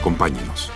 [0.00, 0.72] Acompáñenos.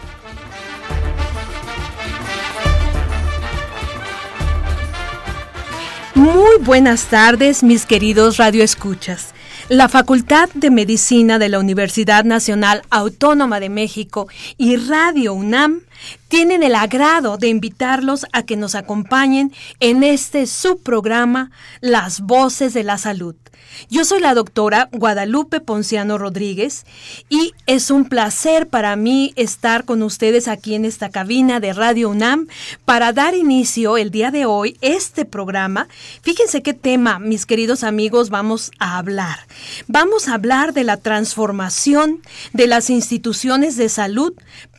[6.15, 9.33] Muy buenas tardes, mis queridos radioescuchas.
[9.71, 14.29] La Facultad de Medicina de la Universidad Nacional Autónoma de México
[14.59, 15.81] y Radio UNAM
[16.29, 22.85] tienen el agrado de invitarlos a que nos acompañen en este subprograma Las Voces de
[22.85, 23.35] la Salud.
[23.91, 26.85] Yo soy la doctora Guadalupe Ponciano Rodríguez
[27.29, 32.11] y es un placer para mí estar con ustedes aquí en esta cabina de Radio
[32.11, 32.47] UNAM
[32.85, 35.89] para dar inicio el día de hoy este programa.
[36.23, 39.41] Fíjense qué tema, mis queridos amigos, vamos a hablar.
[39.87, 42.21] Vamos a hablar de la transformación
[42.53, 44.35] de las instituciones de salud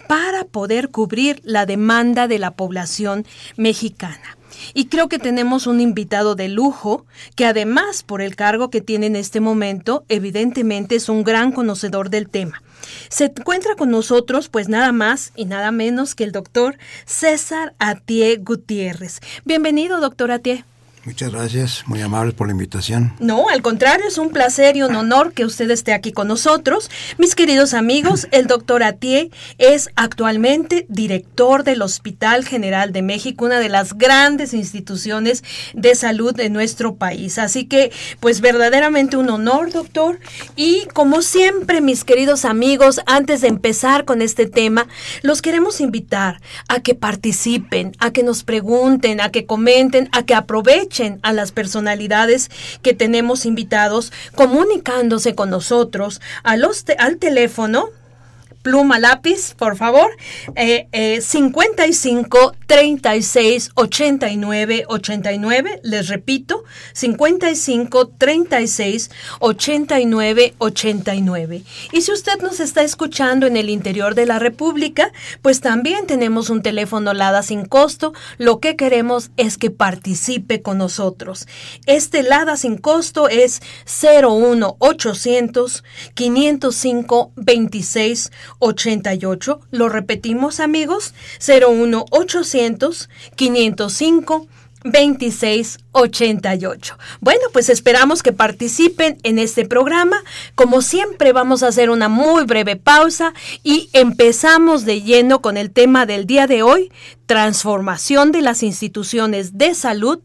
[0.07, 3.25] para poder cubrir la demanda de la población
[3.57, 4.37] mexicana.
[4.73, 9.07] Y creo que tenemos un invitado de lujo que además por el cargo que tiene
[9.07, 12.61] en este momento, evidentemente es un gran conocedor del tema.
[13.09, 18.37] Se encuentra con nosotros pues nada más y nada menos que el doctor César Atié
[18.37, 19.19] Gutiérrez.
[19.43, 20.63] Bienvenido, doctor Atié.
[21.05, 23.13] Muchas gracias, muy amable por la invitación.
[23.19, 26.89] No, al contrario, es un placer y un honor que usted esté aquí con nosotros.
[27.19, 33.59] Mis queridos amigos, el doctor Atié es actualmente director del Hospital General de México, una
[33.59, 35.43] de las grandes instituciones
[35.75, 37.37] de salud de nuestro país.
[37.37, 40.19] Así que, pues verdaderamente un honor, doctor.
[40.55, 44.87] Y como siempre, mis queridos amigos, antes de empezar con este tema,
[45.21, 50.33] los queremos invitar a que participen, a que nos pregunten, a que comenten, a que
[50.33, 52.49] aprovechen a las personalidades
[52.81, 57.89] que tenemos invitados comunicándose con nosotros al teléfono
[58.65, 60.09] pluma, lápiz, por favor.
[60.55, 65.81] Eh, eh, 55 36 89 89.
[65.83, 71.63] Les repito, 55 36 89 89.
[71.91, 75.11] Y si usted nos está escuchando en el interior de la República,
[75.43, 78.13] pues también tenemos un teléfono LADA sin costo.
[78.39, 81.47] Lo que queremos es que participe con nosotros.
[81.85, 83.61] Este LADA sin costo es
[84.01, 85.83] 01 800
[86.15, 89.59] 505 26 88.
[89.71, 91.13] Lo repetimos, amigos.
[91.39, 94.47] 01 800 505
[94.85, 96.97] 2688.
[97.19, 100.23] Bueno, pues esperamos que participen en este programa.
[100.53, 103.33] Como siempre, vamos a hacer una muy breve pausa
[103.63, 106.91] y empezamos de lleno con el tema del día de hoy,
[107.25, 110.19] transformación de las instituciones de salud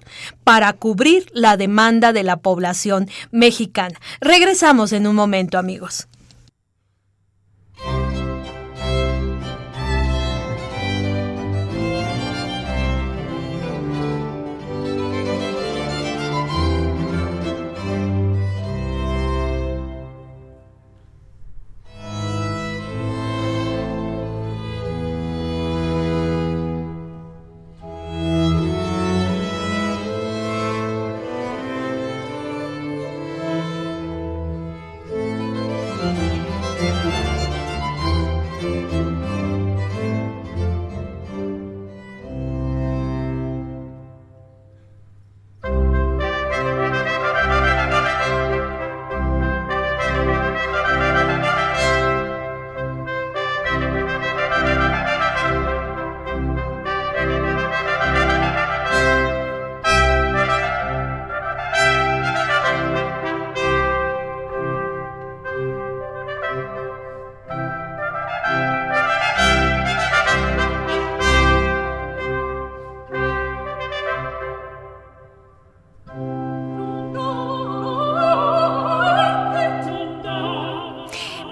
[0.45, 3.99] para cubrir la demanda de la población mexicana.
[4.21, 6.07] Regresamos en un momento, amigos.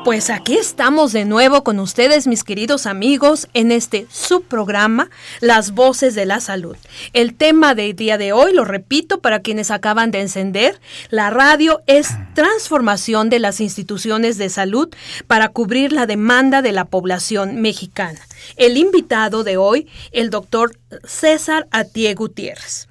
[0.08, 5.10] Pues aquí estamos de nuevo con ustedes, mis queridos amigos, en este subprograma
[5.40, 6.78] Las Voces de la Salud.
[7.12, 11.82] El tema del día de hoy, lo repito para quienes acaban de encender, la radio
[11.86, 14.88] es transformación de las instituciones de salud
[15.26, 18.26] para cubrir la demanda de la población mexicana.
[18.56, 22.88] El invitado de hoy, el doctor César Atié Gutiérrez.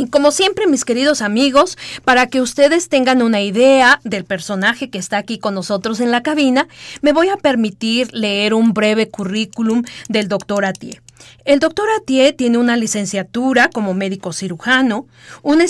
[0.00, 1.76] Y como siempre, mis queridos amigos,
[2.06, 6.22] para que ustedes tengan una idea del personaje que está aquí con nosotros en la
[6.22, 6.68] cabina,
[7.02, 11.02] me voy a permitir leer un breve currículum del doctor Atié.
[11.44, 15.06] El doctor Atié tiene una licenciatura como médico cirujano,
[15.42, 15.66] una,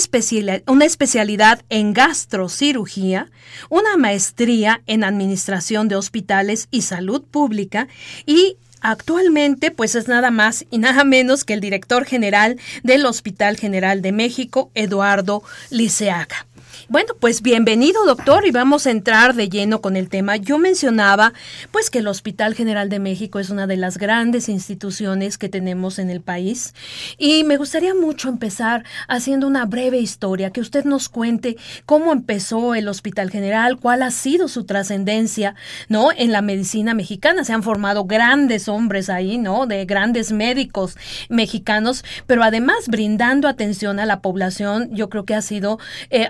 [0.67, 3.29] una, especialidad en gastrocirugía,
[3.67, 7.89] una maestría en administración de hospitales y salud pública
[8.25, 13.57] y Actualmente, pues es nada más y nada menos que el director general del Hospital
[13.57, 16.47] General de México, Eduardo Liceaga.
[16.91, 20.35] Bueno, pues bienvenido doctor y vamos a entrar de lleno con el tema.
[20.35, 21.31] Yo mencionaba
[21.71, 25.99] pues que el Hospital General de México es una de las grandes instituciones que tenemos
[25.99, 26.75] en el país
[27.17, 31.55] y me gustaría mucho empezar haciendo una breve historia, que usted nos cuente
[31.85, 35.55] cómo empezó el Hospital General, cuál ha sido su trascendencia,
[35.87, 36.09] ¿no?
[36.11, 39.65] En la medicina mexicana se han formado grandes hombres ahí, ¿no?
[39.65, 40.97] De grandes médicos
[41.29, 45.79] mexicanos, pero además brindando atención a la población, yo creo que ha sido
[46.09, 46.27] eh,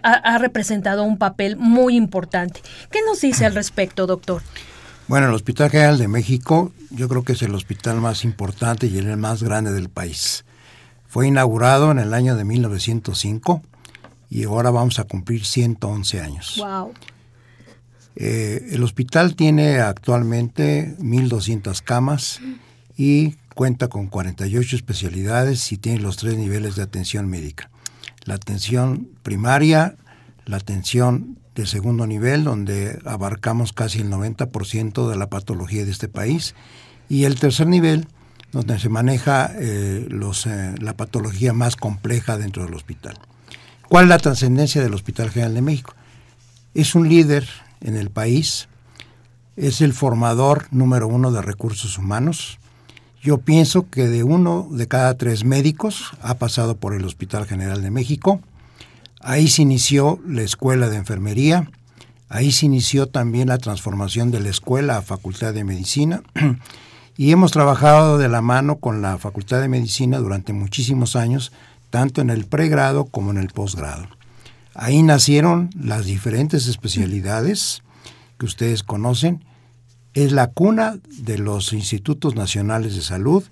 [0.51, 2.61] representado un papel muy importante.
[2.91, 4.41] ¿Qué nos dice al respecto, doctor?
[5.07, 8.97] Bueno, el Hospital General de México yo creo que es el hospital más importante y
[8.97, 10.43] el más grande del país.
[11.07, 13.61] Fue inaugurado en el año de 1905
[14.29, 16.55] y ahora vamos a cumplir 111 años.
[16.57, 16.93] Wow.
[18.17, 22.41] Eh, el hospital tiene actualmente 1.200 camas
[22.97, 27.69] y cuenta con 48 especialidades y tiene los tres niveles de atención médica.
[28.25, 29.95] La atención primaria,
[30.45, 36.07] la atención de segundo nivel, donde abarcamos casi el 90% de la patología de este
[36.07, 36.55] país,
[37.09, 38.07] y el tercer nivel,
[38.51, 43.17] donde se maneja eh, los, eh, la patología más compleja dentro del hospital.
[43.87, 45.93] ¿Cuál es la trascendencia del Hospital General de México?
[46.73, 47.47] Es un líder
[47.81, 48.69] en el país,
[49.57, 52.59] es el formador número uno de recursos humanos.
[53.21, 57.81] Yo pienso que de uno de cada tres médicos ha pasado por el Hospital General
[57.81, 58.41] de México
[59.23, 61.69] Ahí se inició la escuela de enfermería,
[62.27, 66.23] ahí se inició también la transformación de la escuela a Facultad de Medicina
[67.17, 71.51] y hemos trabajado de la mano con la Facultad de Medicina durante muchísimos años,
[71.91, 74.07] tanto en el pregrado como en el posgrado.
[74.73, 77.83] Ahí nacieron las diferentes especialidades
[78.39, 79.43] que ustedes conocen.
[80.13, 83.43] Es la cuna de los institutos nacionales de salud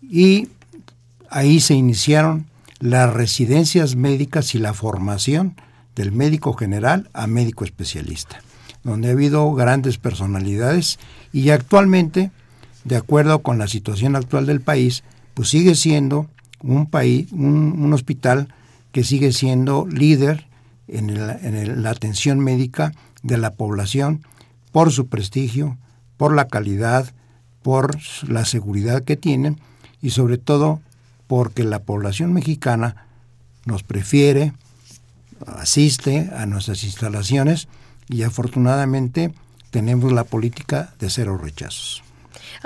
[0.00, 0.48] y
[1.28, 2.46] ahí se iniciaron
[2.80, 5.56] las residencias médicas y la formación
[5.94, 8.40] del médico general a médico especialista,
[8.84, 10.98] donde ha habido grandes personalidades
[11.32, 12.30] y actualmente,
[12.84, 16.28] de acuerdo con la situación actual del país, pues sigue siendo
[16.60, 18.48] un país, un, hospital
[18.92, 20.46] que sigue siendo líder
[20.88, 24.22] en, en la atención médica de la población
[24.72, 25.78] por su prestigio,
[26.16, 27.12] por la calidad,
[27.62, 27.98] por
[28.28, 29.58] la seguridad que tienen
[30.00, 30.80] y sobre todo
[31.26, 33.06] porque la población mexicana
[33.64, 34.52] nos prefiere,
[35.46, 37.68] asiste a nuestras instalaciones
[38.08, 39.34] y afortunadamente
[39.70, 42.05] tenemos la política de cero rechazos.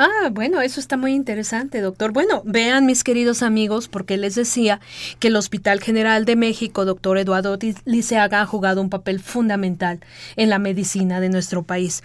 [0.02, 2.10] Ah, bueno, eso está muy interesante, doctor.
[2.12, 4.80] Bueno, vean mis queridos amigos, porque les decía
[5.18, 10.00] que el Hospital General de México, doctor Eduardo Liceaga, ha jugado un papel fundamental
[10.36, 12.02] en la medicina de nuestro país.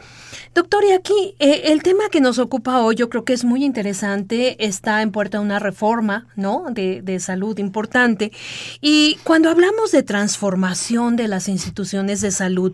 [0.53, 3.63] Doctor, y aquí eh, el tema que nos ocupa hoy yo creo que es muy
[3.63, 6.65] interesante, está en puerta una reforma, ¿no?
[6.71, 8.33] De, de salud importante.
[8.81, 12.73] Y cuando hablamos de transformación de las instituciones de salud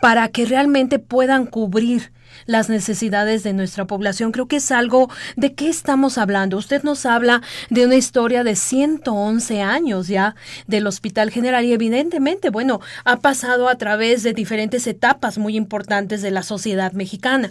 [0.00, 2.12] para que realmente puedan cubrir
[2.46, 4.32] las necesidades de nuestra población.
[4.32, 6.56] Creo que es algo de qué estamos hablando.
[6.56, 10.34] Usted nos habla de una historia de 111 años ya
[10.66, 16.22] del Hospital General y evidentemente, bueno, ha pasado a través de diferentes etapas muy importantes
[16.22, 17.50] de la sociedad mexicana.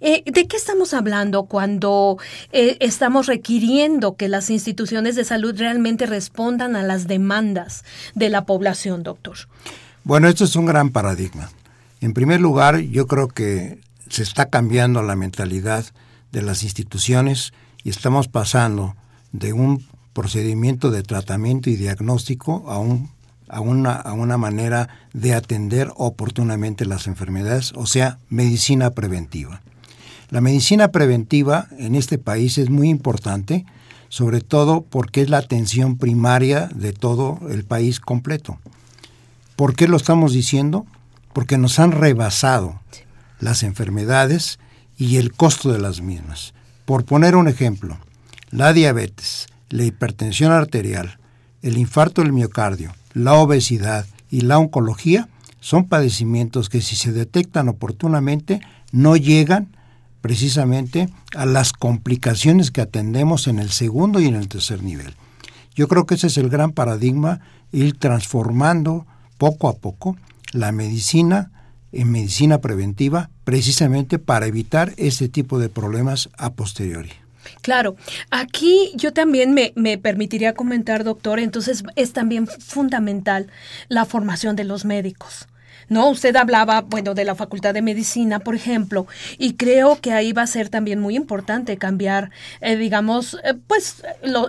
[0.00, 2.18] Eh, ¿De qué estamos hablando cuando
[2.52, 7.84] eh, estamos requiriendo que las instituciones de salud realmente respondan a las demandas
[8.14, 9.36] de la población, doctor?
[10.04, 11.50] Bueno, esto es un gran paradigma.
[12.00, 13.78] En primer lugar, yo creo que
[14.12, 15.86] se está cambiando la mentalidad
[16.32, 18.94] de las instituciones y estamos pasando
[19.32, 23.10] de un procedimiento de tratamiento y diagnóstico a, un,
[23.48, 29.62] a, una, a una manera de atender oportunamente las enfermedades, o sea, medicina preventiva.
[30.28, 33.64] La medicina preventiva en este país es muy importante,
[34.10, 38.58] sobre todo porque es la atención primaria de todo el país completo.
[39.56, 40.84] ¿Por qué lo estamos diciendo?
[41.32, 42.78] Porque nos han rebasado
[43.42, 44.58] las enfermedades
[44.96, 46.54] y el costo de las mismas.
[46.84, 47.98] Por poner un ejemplo,
[48.50, 51.18] la diabetes, la hipertensión arterial,
[51.60, 55.28] el infarto del miocardio, la obesidad y la oncología
[55.60, 58.60] son padecimientos que si se detectan oportunamente
[58.92, 59.76] no llegan
[60.20, 65.14] precisamente a las complicaciones que atendemos en el segundo y en el tercer nivel.
[65.74, 67.40] Yo creo que ese es el gran paradigma
[67.72, 69.06] ir transformando
[69.36, 70.16] poco a poco
[70.52, 71.50] la medicina
[71.92, 77.10] en medicina preventiva precisamente para evitar ese tipo de problemas a posteriori.
[77.60, 77.96] Claro,
[78.30, 83.48] aquí yo también me, me, permitiría comentar, doctor, entonces es también fundamental
[83.88, 85.48] la formación de los médicos.
[85.88, 86.08] ¿No?
[86.08, 89.06] Usted hablaba, bueno, de la Facultad de Medicina, por ejemplo,
[89.38, 94.02] y creo que ahí va a ser también muy importante cambiar, eh, digamos, eh, pues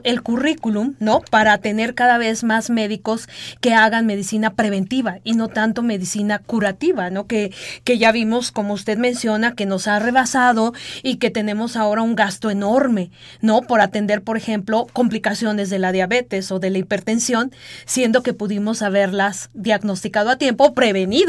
[0.03, 1.21] el currículum, ¿no?
[1.29, 3.27] Para tener cada vez más médicos
[3.61, 7.27] que hagan medicina preventiva y no tanto medicina curativa, ¿no?
[7.27, 12.01] Que, que ya vimos, como usted menciona, que nos ha rebasado y que tenemos ahora
[12.01, 13.11] un gasto enorme,
[13.41, 13.61] ¿no?
[13.61, 17.51] Por atender, por ejemplo, complicaciones de la diabetes o de la hipertensión,
[17.85, 20.73] siendo que pudimos haberlas diagnosticado a tiempo,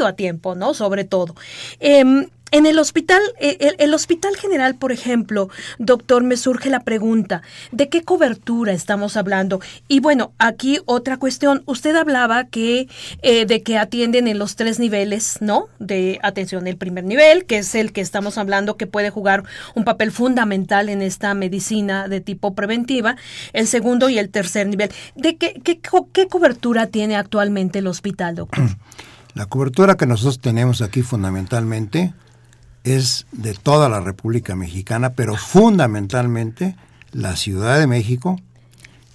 [0.03, 0.73] a tiempo, ¿no?
[0.73, 1.35] Sobre todo.
[1.79, 7.41] Em, en el hospital, eh, el, hospital general, por ejemplo, doctor, me surge la pregunta,
[7.71, 9.59] ¿de qué cobertura estamos hablando?
[9.89, 12.87] Y bueno, aquí otra cuestión, usted hablaba que
[13.23, 15.67] eh, de que atienden en los tres niveles, ¿no?
[15.79, 19.83] De atención, el primer nivel, que es el que estamos hablando que puede jugar un
[19.83, 23.17] papel fundamental en esta medicina de tipo preventiva,
[23.51, 24.91] el segundo y el tercer nivel.
[25.15, 25.81] ¿De qué, qué,
[26.13, 28.65] qué cobertura tiene actualmente el hospital, doctor?
[29.35, 32.13] La cobertura que nosotros tenemos aquí fundamentalmente
[32.85, 36.77] es de toda la República Mexicana, pero fundamentalmente
[37.11, 38.39] la Ciudad de México,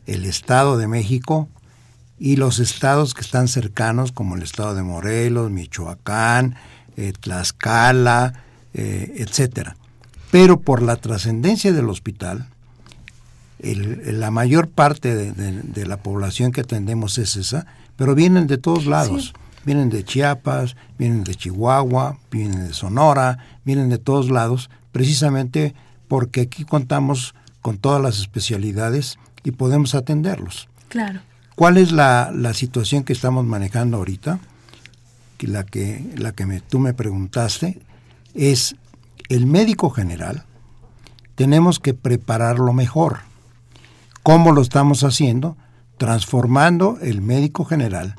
[0.06, 1.48] el Estado de México
[2.18, 6.54] y los estados que están cercanos, como el Estado de Morelos, Michoacán,
[6.98, 8.34] eh, Tlaxcala,
[8.74, 9.78] eh, etcétera.
[10.30, 12.46] Pero por la trascendencia del hospital,
[13.58, 17.64] la mayor parte de, la población que atendemos es esa,
[17.96, 19.32] pero vienen de todos lados
[19.64, 25.74] vienen de Chiapas, vienen de Chihuahua, vienen de Sonora, vienen de todos lados, precisamente
[26.08, 30.68] porque aquí contamos con todas las especialidades y podemos atenderlos.
[30.88, 31.20] Claro.
[31.54, 34.40] ¿Cuál es la, situación que estamos manejando ahorita?
[35.40, 37.80] la que, la que me, tú me preguntaste
[38.34, 38.76] es
[39.28, 40.44] el médico general,
[41.34, 43.20] tenemos que prepararlo mejor.
[44.22, 45.56] ¿Cómo lo estamos haciendo?
[45.96, 48.16] Transformando el médico general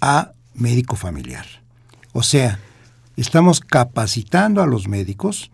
[0.00, 1.46] a médico familiar.
[2.12, 2.58] O sea,
[3.16, 5.50] estamos capacitando a los médicos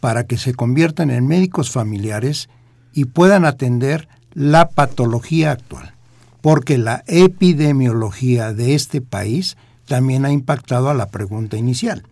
[0.00, 2.48] para que se conviertan en médicos familiares
[2.92, 5.94] y puedan atender la patología actual,
[6.40, 9.56] porque la epidemiología de este país
[9.86, 12.04] también ha impactado a la pregunta inicial.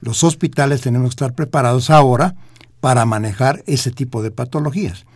[0.00, 2.34] Los hospitales tenemos que estar preparados ahora
[2.80, 5.06] para manejar ese tipo de patologías.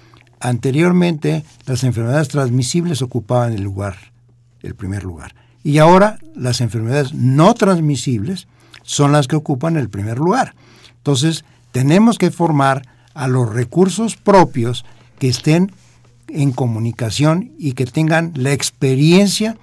[0.40, 3.96] Anteriormente, las enfermedades transmisibles ocupaban el lugar,
[4.62, 5.34] el primer lugar.
[5.66, 8.46] Y ahora las enfermedades no transmisibles
[8.84, 10.54] son las que ocupan el primer lugar.
[10.98, 14.84] Entonces, tenemos que formar a los recursos propios
[15.18, 15.72] que estén
[16.28, 19.58] en comunicación y que tengan la experiencia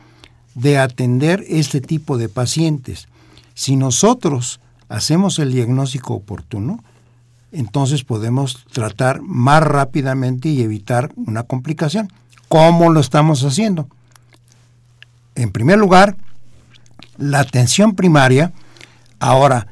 [0.55, 3.07] de atender este tipo de pacientes.
[3.53, 6.83] Si nosotros hacemos el diagnóstico oportuno,
[7.53, 12.11] entonces podemos tratar más rápidamente y evitar una complicación.
[12.49, 13.87] ¿Cómo lo estamos haciendo?
[15.35, 16.15] En primer lugar,
[17.17, 18.53] la atención primaria.
[19.19, 19.67] Ahora,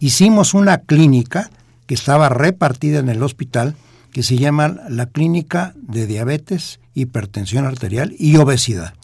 [0.00, 1.50] hicimos una clínica
[1.86, 3.76] que estaba repartida en el hospital,
[4.12, 8.94] que se llama la Clínica de Diabetes, Hipertensión Arterial y Obesidad.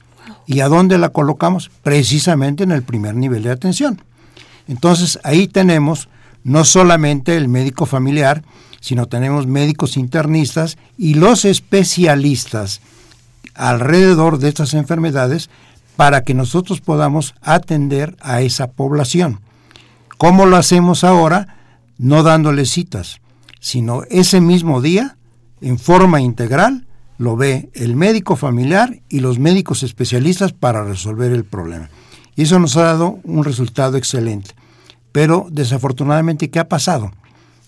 [0.46, 1.70] ¿Y a dónde la colocamos?
[1.82, 4.02] Precisamente en el primer nivel de atención.
[4.68, 6.08] Entonces, ahí tenemos
[6.44, 8.42] no solamente el médico familiar,
[8.80, 12.80] sino tenemos médicos internistas y los especialistas
[13.54, 15.50] alrededor de estas enfermedades
[15.96, 19.40] para que nosotros podamos atender a esa población.
[20.18, 21.56] ¿Cómo lo hacemos ahora?
[21.98, 23.20] No dándole citas,
[23.60, 25.16] sino ese mismo día,
[25.60, 26.86] en forma integral,
[27.18, 31.88] lo ve el médico familiar y los médicos especialistas para resolver el problema.
[32.34, 34.50] Y eso nos ha dado un resultado excelente.
[35.12, 37.12] Pero desafortunadamente, ¿qué ha pasado?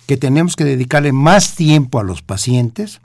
[0.07, 3.01] Que tenemos que dedicarle más tiempo a los pacientes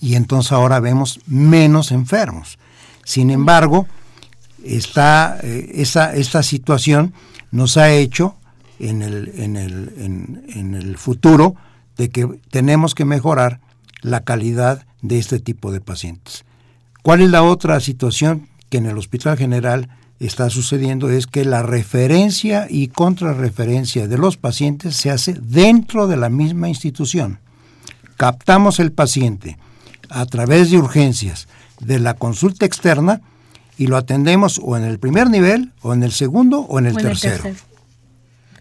[0.00, 2.58] y entonces ahora vemos menos enfermos.
[3.04, 3.86] Sin embargo,
[4.62, 7.12] eh, esa, esta situación
[7.50, 8.36] nos ha hecho
[8.78, 11.54] en el, en, el, en, el futuro
[11.96, 13.60] de que tenemos que mejorar
[14.02, 16.44] la calidad de este tipo de pacientes.
[17.02, 19.88] ¿Cuál es la otra situación que en el Hospital General
[20.20, 21.08] está sucediendo?
[21.10, 26.68] Es que la referencia y contrarreferencia de los pacientes se hace dentro de la misma
[26.68, 27.38] institución.
[28.16, 29.56] Captamos el paciente
[30.10, 31.48] a través de urgencias
[31.80, 33.22] de la consulta externa
[33.78, 36.96] y lo atendemos o en el primer nivel, o en el segundo, o en el
[36.96, 37.44] tercero.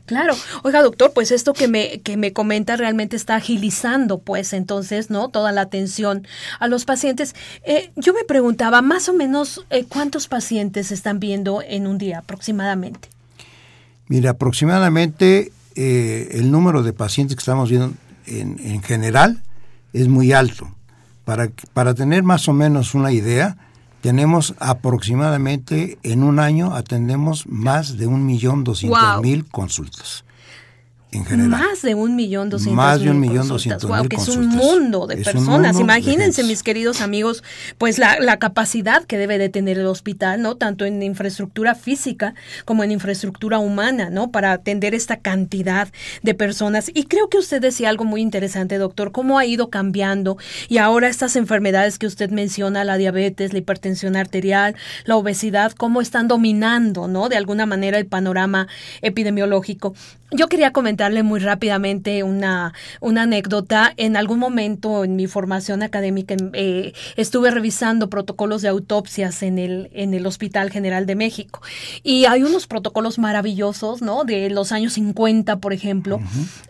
[0.05, 5.09] Claro, oiga doctor, pues esto que me, que me comenta realmente está agilizando pues entonces,
[5.09, 5.29] ¿no?
[5.29, 6.27] Toda la atención
[6.59, 7.33] a los pacientes.
[7.63, 12.19] Eh, yo me preguntaba más o menos eh, cuántos pacientes están viendo en un día
[12.19, 13.09] aproximadamente.
[14.07, 17.91] Mira, aproximadamente eh, el número de pacientes que estamos viendo
[18.27, 19.41] en, en general
[19.91, 20.69] es muy alto.
[21.23, 23.57] Para, para tener más o menos una idea,
[24.05, 30.24] tenemos aproximadamente en un año atendemos más de un millón doscientos mil consultas
[31.15, 31.49] en general.
[31.49, 35.07] Más de un millón doscientos Más de un millón doscientos wow, que es un mundo
[35.07, 35.79] de personas.
[35.79, 37.43] Imagínense, mis queridos amigos,
[37.77, 40.55] pues la, la, capacidad que debe de tener el hospital, ¿no?
[40.55, 44.31] Tanto en infraestructura física como en infraestructura humana, ¿no?
[44.31, 45.87] Para atender esta cantidad
[46.21, 46.91] de personas.
[46.93, 51.07] Y creo que usted decía algo muy interesante, doctor, cómo ha ido cambiando y ahora
[51.07, 57.07] estas enfermedades que usted menciona, la diabetes, la hipertensión arterial, la obesidad, cómo están dominando,
[57.07, 57.29] ¿no?
[57.29, 58.67] De alguna manera el panorama
[59.01, 59.93] epidemiológico.
[60.35, 63.93] Yo quería comentarle muy rápidamente una, una anécdota.
[63.95, 69.89] En algún momento en mi formación académica eh, estuve revisando protocolos de autopsias en el,
[69.93, 71.61] en el Hospital General de México.
[72.03, 74.25] Y hay unos protocolos maravillosos, ¿no?
[74.25, 76.19] De los años 50, por ejemplo.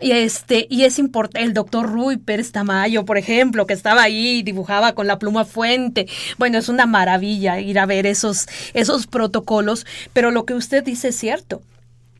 [0.00, 4.38] Y este, y es importante, el doctor Rui Pérez Tamayo, por ejemplo, que estaba ahí
[4.38, 6.06] y dibujaba con la pluma fuente.
[6.38, 11.08] Bueno, es una maravilla ir a ver esos, esos protocolos, pero lo que usted dice
[11.08, 11.62] es cierto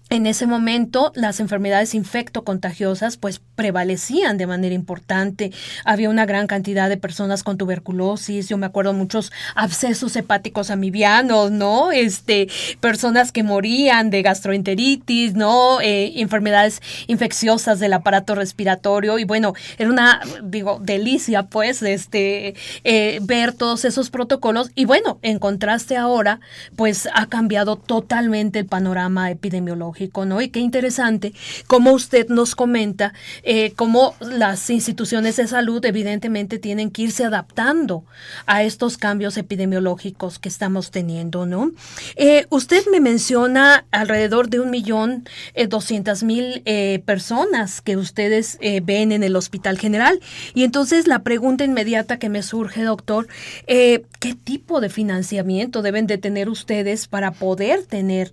[0.08, 5.50] en ese momento las enfermedades infectocontagiosas pues prevalecían de manera importante.
[5.84, 11.50] Había una gran cantidad de personas con tuberculosis, yo me acuerdo muchos abscesos hepáticos amibianos,
[11.50, 11.90] ¿no?
[11.90, 12.48] Este,
[12.80, 15.80] personas que morían de gastroenteritis, ¿no?
[15.80, 23.18] Eh, enfermedades infecciosas del aparato respiratorio y bueno, era una, digo, delicia pues, este, eh,
[23.22, 26.38] ver todos esos protocolos y bueno, en contraste ahora
[26.76, 31.32] pues ha cambiado totalmente el panorama epidemiológico Y qué interesante
[31.66, 38.04] cómo usted nos comenta eh, cómo las instituciones de salud evidentemente tienen que irse adaptando
[38.46, 41.72] a estos cambios epidemiológicos que estamos teniendo, ¿no?
[42.16, 46.62] Eh, usted me menciona alrededor de un millón eh, doscientas mil
[47.04, 50.20] personas que ustedes ven en el Hospital General.
[50.54, 53.28] Y entonces la pregunta inmediata que me surge, doctor,
[53.66, 58.32] ¿qué tipo de financiamiento deben de tener ustedes para poder tener,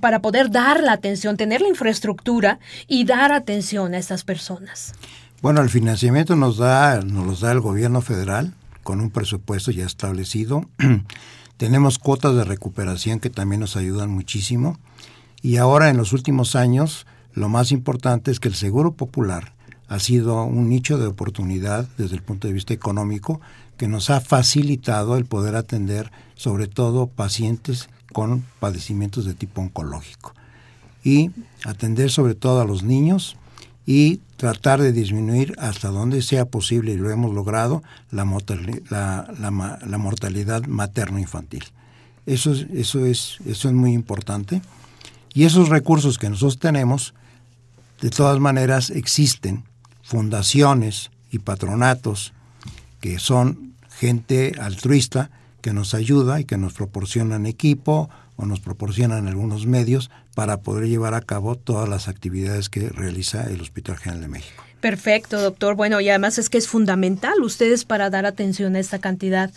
[0.00, 4.94] para poder dar la atención, tener la infraestructura y dar atención a estas personas?
[5.42, 9.86] Bueno, el financiamiento nos da, nos los da el gobierno federal con un presupuesto ya
[9.86, 10.66] establecido.
[11.56, 14.78] Tenemos cuotas de recuperación que también nos ayudan muchísimo.
[15.42, 19.54] Y ahora en los últimos años, lo más importante es que el Seguro Popular
[19.88, 23.40] ha sido un nicho de oportunidad desde el punto de vista económico
[23.76, 30.34] que nos ha facilitado el poder atender sobre todo pacientes con padecimientos de tipo oncológico
[31.04, 31.30] y
[31.64, 33.36] atender sobre todo a los niños
[33.86, 38.24] y tratar de disminuir hasta donde sea posible, y lo hemos logrado, la,
[38.88, 41.64] la, la, mortalidad materno-infantil.
[42.26, 44.62] Eso es, eso, es, eso es muy importante.
[45.34, 47.14] Y esos recursos que nosotros tenemos,
[48.00, 49.64] de todas maneras, existen
[50.02, 52.32] fundaciones y patronatos
[53.00, 59.28] que son gente altruista que nos ayuda y que nos proporcionan equipo o nos proporcionan
[59.28, 60.10] algunos medios
[60.40, 64.64] para poder llevar a cabo todas las actividades que realiza el Hospital General de México.
[64.80, 65.74] Perfecto, doctor.
[65.74, 67.42] Bueno, y además es que es fundamental.
[67.42, 69.50] Ustedes para dar atención a esta cantidad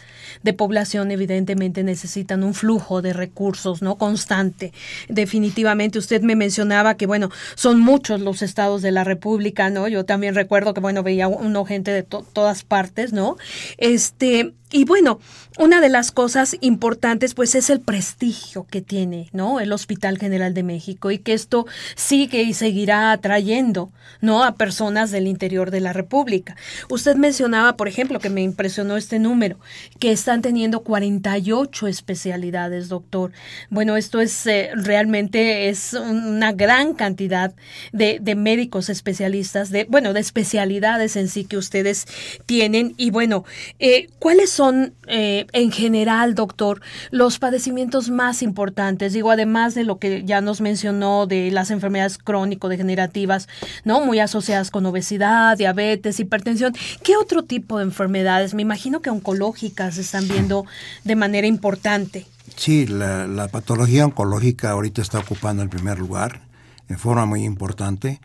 [0.43, 3.95] de población evidentemente necesitan un flujo de recursos, ¿no?
[3.95, 4.73] Constante.
[5.07, 9.87] Definitivamente usted me mencionaba que, bueno, son muchos los estados de la República, ¿no?
[9.87, 13.37] Yo también recuerdo que, bueno, veía uno gente de todas partes, ¿no?
[13.77, 15.19] Este, y bueno,
[15.59, 19.59] una de las cosas importantes pues es el prestigio que tiene, ¿no?
[19.59, 24.43] El Hospital General de México y que esto sigue y seguirá atrayendo, ¿no?
[24.43, 26.55] A personas del interior de la República.
[26.89, 29.59] Usted mencionaba, por ejemplo, que me impresionó este número,
[29.99, 33.31] que están teniendo 48 especialidades, doctor.
[33.69, 37.53] Bueno, esto es eh, realmente es una gran cantidad
[37.91, 42.07] de, médicos especialistas, de, bueno, de especialidades en sí que ustedes
[42.47, 42.95] tienen.
[42.97, 43.45] Y bueno,
[43.77, 46.79] eh, ¿cuáles son son eh, en general, doctor,
[47.11, 49.11] los padecimientos más importantes?
[49.11, 53.49] Digo, además de lo que ya nos mencionó de las enfermedades crónico-degenerativas,
[53.83, 53.99] ¿no?
[54.05, 56.73] Muy asociadas con obesidad, diabetes, hipertensión.
[57.03, 58.53] ¿Qué otro tipo de enfermedades?
[58.53, 60.65] Me imagino que oncológicas están viendo
[61.03, 62.25] de manera importante.
[62.55, 66.41] Sí, la, la patología oncológica ahorita está ocupando el primer lugar
[66.89, 68.19] en forma muy importante.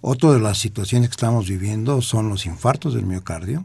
[0.00, 3.64] Otra de las situaciones que estamos viviendo son los infartos del miocardio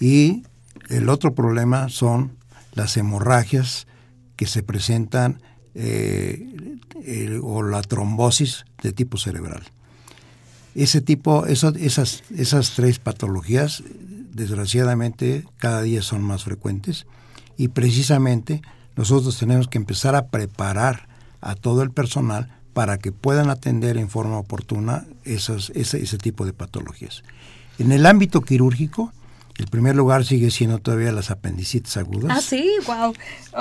[0.00, 0.44] y
[0.88, 2.36] el otro problema son
[2.72, 3.86] las hemorragias
[4.36, 5.40] que se presentan
[5.74, 9.62] eh, o la trombosis de tipo cerebral.
[10.76, 13.82] Ese tipo, esas, esas tres patologías,
[14.32, 17.06] desgraciadamente, cada día son más frecuentes
[17.56, 18.60] y precisamente
[18.94, 21.08] nosotros tenemos que empezar a preparar
[21.40, 26.44] a todo el personal para que puedan atender en forma oportuna esas, ese, ese tipo
[26.44, 27.22] de patologías.
[27.78, 29.12] En el ámbito quirúrgico,
[29.58, 32.36] el primer lugar sigue siendo todavía las apendicitis agudas.
[32.36, 33.14] Ah, sí, wow.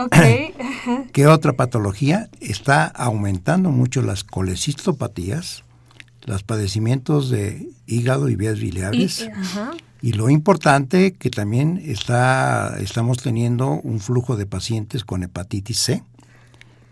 [0.03, 1.11] Ok.
[1.13, 2.29] ¿Qué otra patología?
[2.41, 5.63] Está aumentando mucho las colecistopatías,
[6.25, 9.29] los padecimientos de hígado y vías biliares.
[10.01, 16.03] Y, lo importante que también está, estamos teniendo un flujo de pacientes con hepatitis C,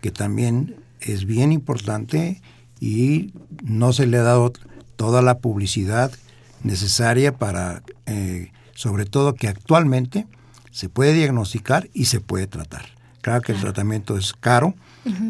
[0.00, 2.40] que también es bien importante
[2.80, 4.52] y no se le ha dado
[4.96, 6.10] toda la publicidad
[6.62, 10.26] necesaria para, eh, sobre todo que actualmente
[10.70, 12.86] se puede diagnosticar y se puede tratar.
[13.20, 14.74] Claro que el tratamiento es caro,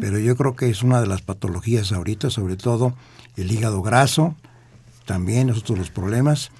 [0.01, 2.95] pero yo creo que es una de las patologías ahorita, sobre todo
[3.37, 4.35] el hígado graso,
[5.05, 6.51] también nosotros los problemas,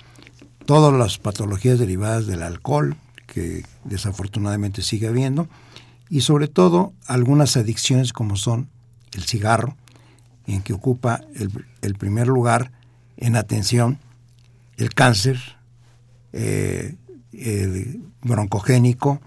[0.66, 5.48] todas las patologías derivadas del alcohol, que desafortunadamente sigue habiendo,
[6.10, 8.70] y sobre todo algunas adicciones como son
[9.14, 9.76] el cigarro,
[10.48, 11.22] en que ocupa
[11.82, 12.72] el, primer lugar
[13.18, 13.98] en atención
[14.78, 15.40] el cáncer
[16.34, 16.96] eh,
[18.22, 19.22] broncogénico,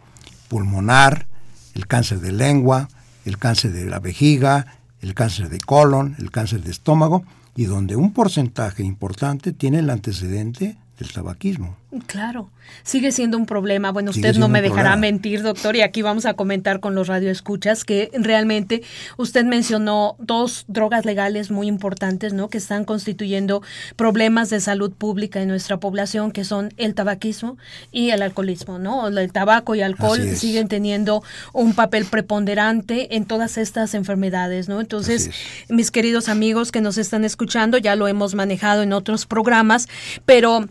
[0.49, 1.27] pulmonar,
[1.75, 2.89] el cáncer de lengua,
[3.25, 7.25] el cáncer de la vejiga, el cáncer de colon, el cáncer de estómago,
[7.59, 11.77] y donde un porcentaje importante tiene el antecedente del tabaquismo.
[12.07, 12.51] Claro,
[12.83, 13.92] sigue siendo un problema.
[13.92, 17.83] Bueno, usted no me dejará mentir, doctor, y aquí vamos a comentar con los radioescuchas
[17.85, 18.83] que realmente
[19.16, 22.51] usted mencionó dos drogas legales muy importantes, ¿no?
[22.51, 23.62] Que están constituyendo
[23.96, 27.57] problemas de salud pública en nuestra población, que son el tabaquismo
[27.90, 29.09] y el alcoholismo, ¿no?
[29.09, 31.22] El tabaco y alcohol siguen teniendo
[31.55, 34.83] un papel preponderante en todas estas enfermedades, ¿no?
[34.83, 35.31] Entonces,
[35.70, 39.88] mis queridos amigos que nos están escuchando, ya lo hemos manejado en otros programas,
[40.27, 40.68] pero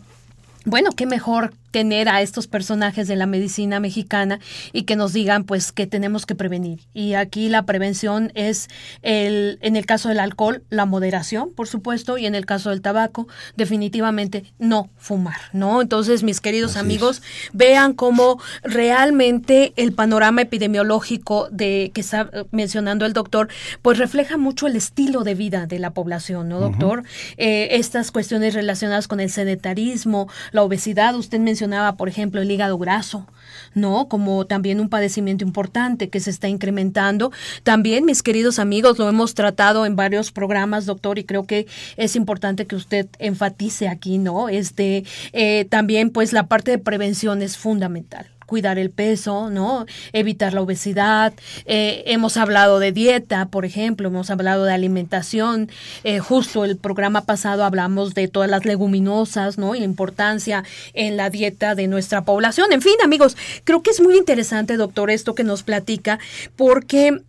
[0.68, 4.40] bueno, qué mejor tener a estos personajes de la medicina mexicana
[4.72, 6.80] y que nos digan pues que tenemos que prevenir.
[6.94, 8.68] Y aquí la prevención es
[9.02, 12.80] el en el caso del alcohol la moderación, por supuesto, y en el caso del
[12.80, 15.82] tabaco definitivamente no fumar, ¿no?
[15.82, 23.12] Entonces, mis queridos amigos, vean cómo realmente el panorama epidemiológico de que está mencionando el
[23.12, 23.48] doctor
[23.82, 27.02] pues refleja mucho el estilo de vida de la población, ¿no, doctor?
[27.36, 32.50] Eh, estas cuestiones relacionadas con el sedentarismo, la obesidad, usted mencionó mencionaba, por ejemplo, el
[32.50, 33.26] hígado graso,
[33.74, 34.08] ¿no?
[34.08, 37.32] Como también un padecimiento importante que se está incrementando.
[37.64, 41.66] También, mis queridos amigos, lo hemos tratado en varios programas, doctor, y creo que
[41.96, 44.48] es importante que usted enfatice aquí, ¿no?
[44.48, 49.84] Este, eh, también, pues, la parte de prevención es fundamental cuidar el peso, ¿no?
[50.12, 51.34] Evitar la obesidad.
[51.66, 55.70] Eh, hemos hablado de dieta, por ejemplo, hemos hablado de alimentación.
[56.02, 59.74] Eh, justo el programa pasado hablamos de todas las leguminosas, ¿no?
[59.74, 62.72] Y la importancia en la dieta de nuestra población.
[62.72, 66.18] En fin, amigos, creo que es muy interesante, doctor, esto que nos platica,
[66.56, 67.22] porque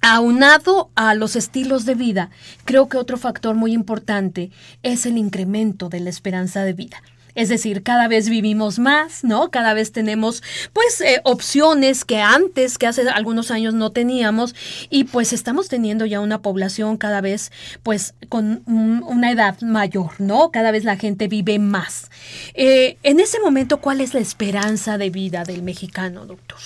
[0.00, 2.30] Aunado a los estilos de vida,
[2.64, 4.52] creo que otro factor muy importante
[4.84, 7.02] es el incremento de la esperanza de vida.
[7.38, 9.52] Es decir, cada vez vivimos más, ¿no?
[9.52, 14.56] Cada vez tenemos pues eh, opciones que antes, que hace algunos años no teníamos
[14.90, 17.52] y pues estamos teniendo ya una población cada vez
[17.84, 20.50] pues con una edad mayor, ¿no?
[20.50, 22.10] Cada vez la gente vive más.
[22.54, 26.58] Eh, en ese momento, ¿cuál es la esperanza de vida del mexicano, doctor?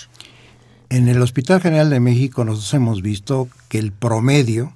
[0.89, 4.75] En el Hospital General de México nosotros hemos visto que el promedio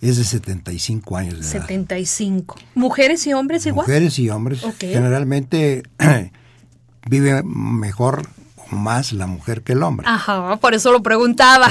[0.00, 1.50] es de 75 años de edad.
[1.50, 2.56] 75.
[2.74, 3.86] ¿Mujeres y hombres igual?
[3.86, 4.60] Mujeres y hombres.
[4.78, 5.82] Generalmente
[7.08, 8.22] vive mejor
[8.56, 10.06] o más la mujer que el hombre.
[10.08, 11.68] Ajá, por eso lo preguntaba.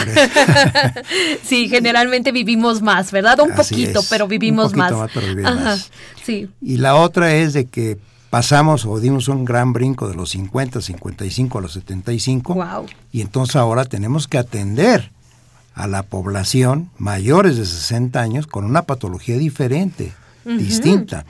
[1.44, 3.40] sí, generalmente vivimos más, ¿verdad?
[3.40, 4.92] Un poquito, pero vivimos Un más.
[4.92, 5.92] más, pero vivimos más.
[6.24, 6.50] Sí.
[6.62, 7.98] Y la otra es de que
[8.30, 12.54] pasamos o dimos un gran brinco de los 50, 55 a los 75.
[12.54, 12.86] Wow.
[13.12, 15.12] Y entonces ahora tenemos que atender
[15.80, 20.12] a la población mayores de 60 años con una patología diferente,
[20.44, 21.26] distinta.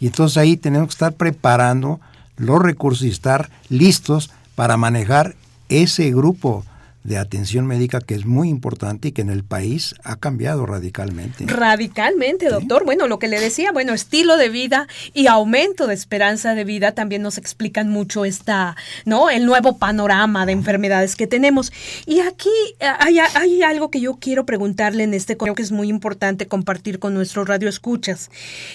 [0.00, 2.00] Y entonces ahí tenemos que estar preparando
[2.36, 5.36] los recursos y estar listos para manejar
[5.68, 6.64] ese grupo
[7.04, 11.46] de atención médica que es muy importante y que en el país ha cambiado radicalmente.
[11.46, 12.84] Radicalmente, doctor.
[12.84, 16.92] Bueno, lo que le decía, bueno, estilo de vida y aumento de esperanza de vida
[16.92, 19.30] también nos explican mucho esta, ¿no?
[19.30, 21.72] El nuevo panorama de enfermedades que tenemos.
[22.06, 25.72] Y aquí eh, hay, hay algo que yo quiero preguntarle en este creo que es
[25.72, 28.30] muy importante compartir con nuestros radioescuchas.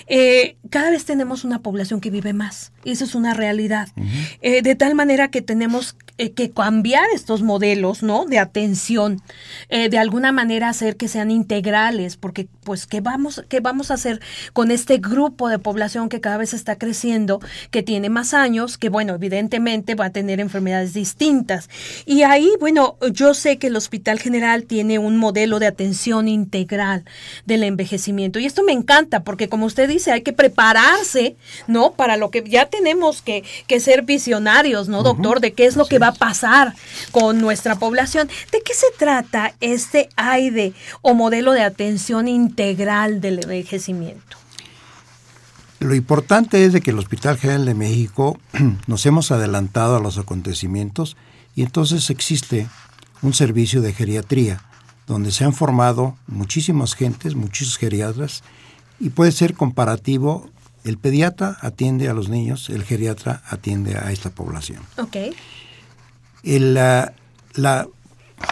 [0.08, 3.90] Eh, cada vez tenemos una población que vive más y eso es una realidad.
[4.42, 8.26] Eh, de tal manera que tenemos eh, que cambiar estos modelos, ¿no?
[8.26, 9.22] De atención,
[9.70, 13.96] eh, de alguna manera hacer que sean integrales, porque pues ¿qué vamos, qué vamos a
[13.96, 14.20] hacer
[14.54, 17.40] con este grupo de población que cada vez está creciendo,
[17.72, 21.70] que tiene más años, que bueno, evidentemente va a tener enfermedades distintas.
[22.06, 27.06] Y ahí, bueno, yo sé que el Hospital General tiene un modelo de atención integral
[27.46, 28.40] del envejecimiento.
[28.40, 31.36] Y esto me encanta, porque como usted dice, hay que prepararse,
[31.68, 31.92] ¿no?
[31.92, 35.40] Para lo que ya tenemos que, que ser visionarios, ¿no, doctor?
[35.40, 36.76] De qué es lo que va a pasar
[37.12, 38.28] con nuestra población.
[38.52, 44.38] ¿De qué se trata este AIDE o modelo de atención integral del envejecimiento?
[45.80, 48.40] Lo importante es de que el Hospital General de México
[48.88, 51.18] nos hemos adelantado a los acontecimientos
[51.56, 52.68] y entonces existe
[53.22, 54.62] un servicio de geriatría
[55.06, 58.44] donde se han formado muchísimas gentes, muchos geriatras
[59.00, 60.50] y puede ser comparativo.
[60.84, 64.82] El pediatra atiende a los niños, el geriatra atiende a esta población.
[66.56, 67.14] Ok la,
[67.56, 67.88] la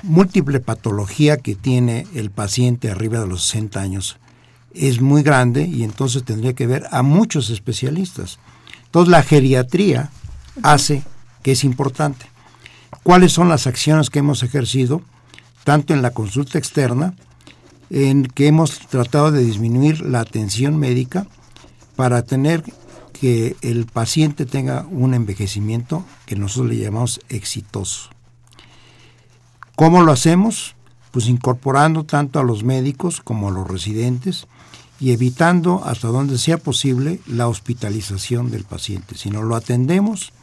[0.04, 4.18] múltiple patología que tiene el paciente arriba de los 60 años
[4.74, 8.40] es muy grande y entonces tendría que ver a muchos especialistas.
[8.86, 10.10] Entonces la geriatría
[10.64, 11.04] hace
[11.44, 12.26] que es importante.
[13.04, 15.02] ¿Cuáles son las acciones que hemos ejercido,
[15.64, 17.14] tanto en la consulta externa,
[17.90, 21.28] en que hemos tratado de disminuir la atención médica
[21.96, 22.64] para tener
[23.20, 28.10] que el paciente tenga un envejecimiento que nosotros le llamamos exitoso.
[29.78, 30.76] ¿Cómo lo hacemos?
[31.12, 34.48] Pues incorporando tanto a los médicos como a los residentes
[35.00, 39.16] y evitando hasta donde sea posible la hospitalización del paciente.
[39.16, 40.34] Si no lo atendemos,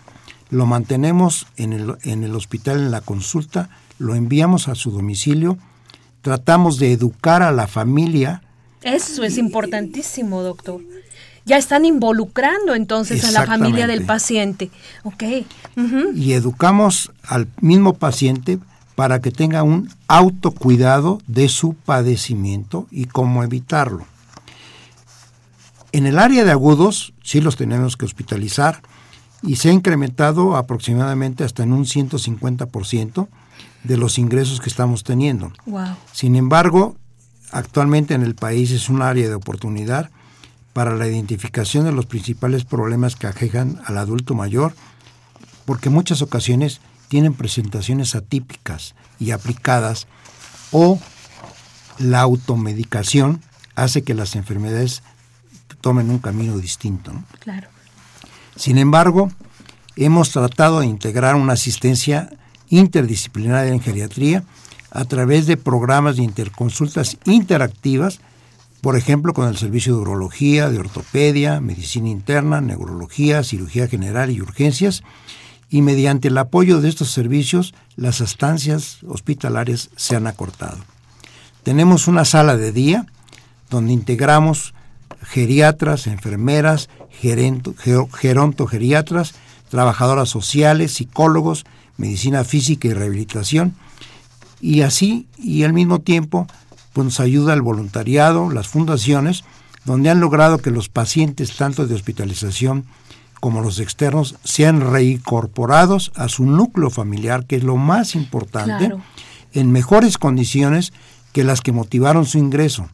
[0.48, 5.58] lo mantenemos en el, en el hospital en la consulta, lo enviamos a su domicilio,
[6.22, 8.42] tratamos de educar a la familia.
[8.80, 10.80] Eso es importantísimo, doctor
[11.44, 14.70] ya están involucrando entonces a la familia del paciente.
[15.02, 15.24] Ok.
[16.14, 18.58] Y educamos al mismo paciente
[18.94, 24.04] para que tenga un autocuidado de su padecimiento y cómo evitarlo.
[25.92, 28.82] En el área de agudos sí los tenemos que hospitalizar
[29.42, 33.28] y se ha incrementado aproximadamente hasta en un 150%
[33.84, 35.52] de los ingresos que estamos teniendo.
[35.66, 35.96] Wow.
[36.12, 36.96] Sin embargo,
[37.50, 40.10] actualmente en el país es un área de oportunidad
[40.72, 44.74] para la identificación de los principales problemas que aquejan al adulto mayor,
[45.64, 50.06] porque en muchas ocasiones tienen presentaciones atípicas y aplicadas
[50.70, 50.98] o
[51.98, 53.42] la automedicación
[53.74, 55.02] hace que las enfermedades
[55.80, 57.12] tomen un camino distinto.
[57.40, 57.68] Claro.
[58.56, 59.30] Sin embargo,
[59.96, 62.30] hemos tratado de integrar una asistencia
[62.68, 64.44] interdisciplinaria en geriatría
[64.90, 68.20] a través de programas de interconsultas interactivas
[68.82, 74.42] por ejemplo, con el servicio de urología, de ortopedia, medicina interna, neurología, cirugía general y
[74.42, 75.04] urgencias,
[75.70, 80.78] y mediante el apoyo de estos servicios, las estancias hospitalarias se han acortado.
[81.62, 83.06] Tenemos una sala de día
[83.70, 84.74] donde integramos
[85.22, 86.88] geriatras, enfermeras,
[87.20, 89.34] gerontogeriatras,
[89.68, 91.64] trabajadoras sociales, psicólogos,
[91.96, 93.76] medicina física y rehabilitación,
[94.60, 96.48] y así, y al mismo tiempo,
[96.92, 99.44] pues nos ayuda el voluntariado, las fundaciones,
[99.84, 102.84] donde han logrado que los pacientes, tanto de hospitalización
[103.40, 108.92] como los externos, sean reincorporados a su núcleo familiar, que es lo más importante,
[109.52, 110.92] en mejores condiciones
[111.32, 112.88] que las que motivaron su ingreso,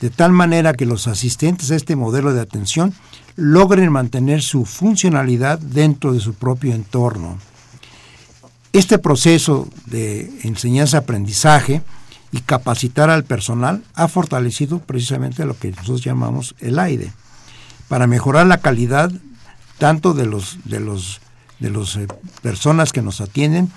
[0.00, 2.94] de tal manera que los asistentes a este modelo de atención
[3.34, 7.38] logren mantener su funcionalidad dentro de su propio entorno.
[8.72, 11.82] Este proceso de enseñanza-aprendizaje
[12.30, 17.12] y capacitar al personal ha fortalecido precisamente lo que nosotros llamamos el AIDE,
[17.88, 19.10] para mejorar la calidad
[19.78, 21.20] tanto de los de los
[21.58, 22.06] de las eh,
[22.42, 23.70] personas que nos atienden,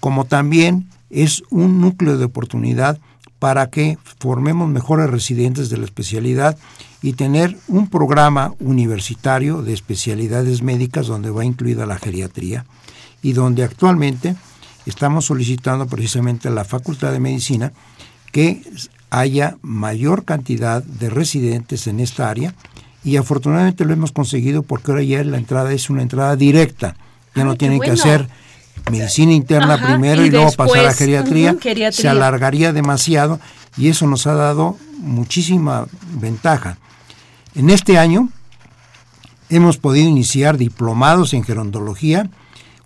[0.00, 2.98] como también es un núcleo de oportunidad
[3.38, 6.58] para que formemos mejores residentes de la especialidad
[7.02, 12.64] y tener un programa universitario de especialidades médicas donde va incluida la geriatría
[13.22, 14.34] y donde actualmente
[14.86, 17.72] estamos solicitando precisamente a la Facultad de Medicina
[18.32, 18.62] que
[19.10, 22.54] haya mayor cantidad de residentes en esta área
[23.04, 26.96] y afortunadamente lo hemos conseguido porque ahora ya la entrada es una entrada directa.
[27.34, 28.28] Ya no tienen que hacer
[28.90, 31.56] medicina interna primero y, luego pasar a geriatría.
[31.92, 33.40] Se alargaría demasiado
[33.76, 35.86] y eso nos ha dado muchísima
[36.20, 36.78] ventaja.
[37.54, 38.28] En este año
[39.48, 42.28] hemos podido iniciar diplomados en gerontología,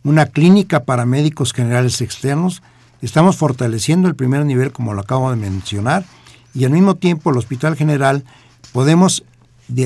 [0.05, 2.63] una clínica para médicos generales externos,
[3.03, 6.05] Estamos fortaleciendo el primer nivel, como lo acabo de mencionar,
[6.55, 8.25] y al mismo tiempo el Hospital General
[8.73, 9.25] podemos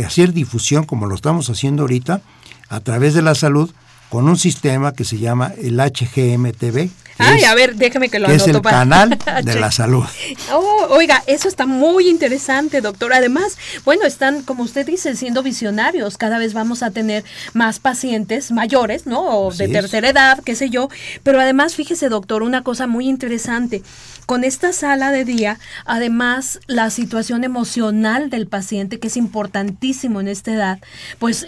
[0.05, 2.21] hacer difusión, como lo estamos haciendo ahorita,
[2.69, 3.71] a través de la salud,
[4.09, 6.91] con un sistema que se llama el HGMTV.
[7.19, 8.45] Ay, a ver, déjeme que lo anoto.
[8.45, 10.05] Es el canal de la salud.
[10.53, 13.13] Oh, oiga, eso está muy interesante, doctor.
[13.13, 16.19] Además, bueno, están, como usted dice, siendo visionarios.
[16.19, 19.23] Cada vez vamos a tener más pacientes mayores, ¿no?
[19.23, 20.89] O de tercera edad, qué sé yo.
[21.23, 23.83] Pero además, fíjese, doctor, una cosa muy interesante.
[24.27, 30.27] Con esta sala de día, además, la situación emocional del paciente, que es importantísimo en
[30.27, 30.79] esta edad,
[31.21, 31.47] pues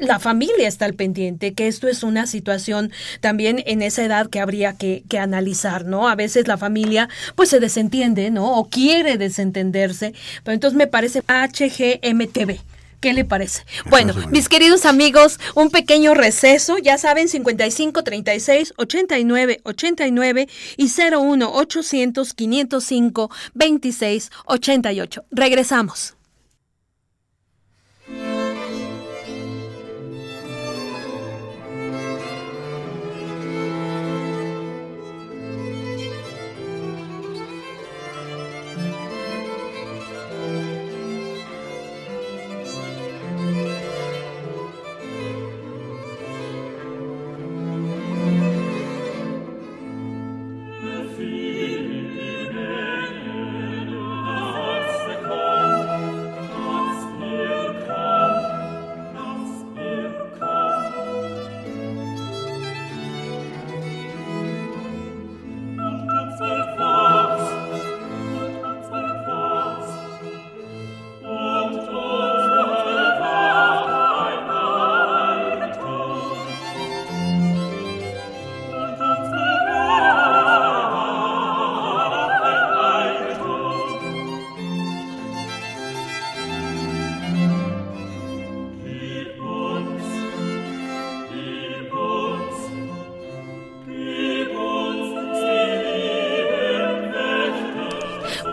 [0.00, 4.40] la familia está al pendiente, que esto es una situación también en esa edad que
[4.40, 6.08] habría que, que analizar, ¿no?
[6.08, 8.58] A veces la familia pues se desentiende, ¿no?
[8.58, 12.58] O quiere desentenderse, pero entonces me parece HGMTV.
[13.00, 13.64] ¿Qué le parece?
[13.88, 21.52] Bueno, mis queridos amigos, un pequeño receso, ya saben, 55 36 89 89 y 01
[21.52, 25.24] 800 505 26 88.
[25.30, 26.17] Regresamos.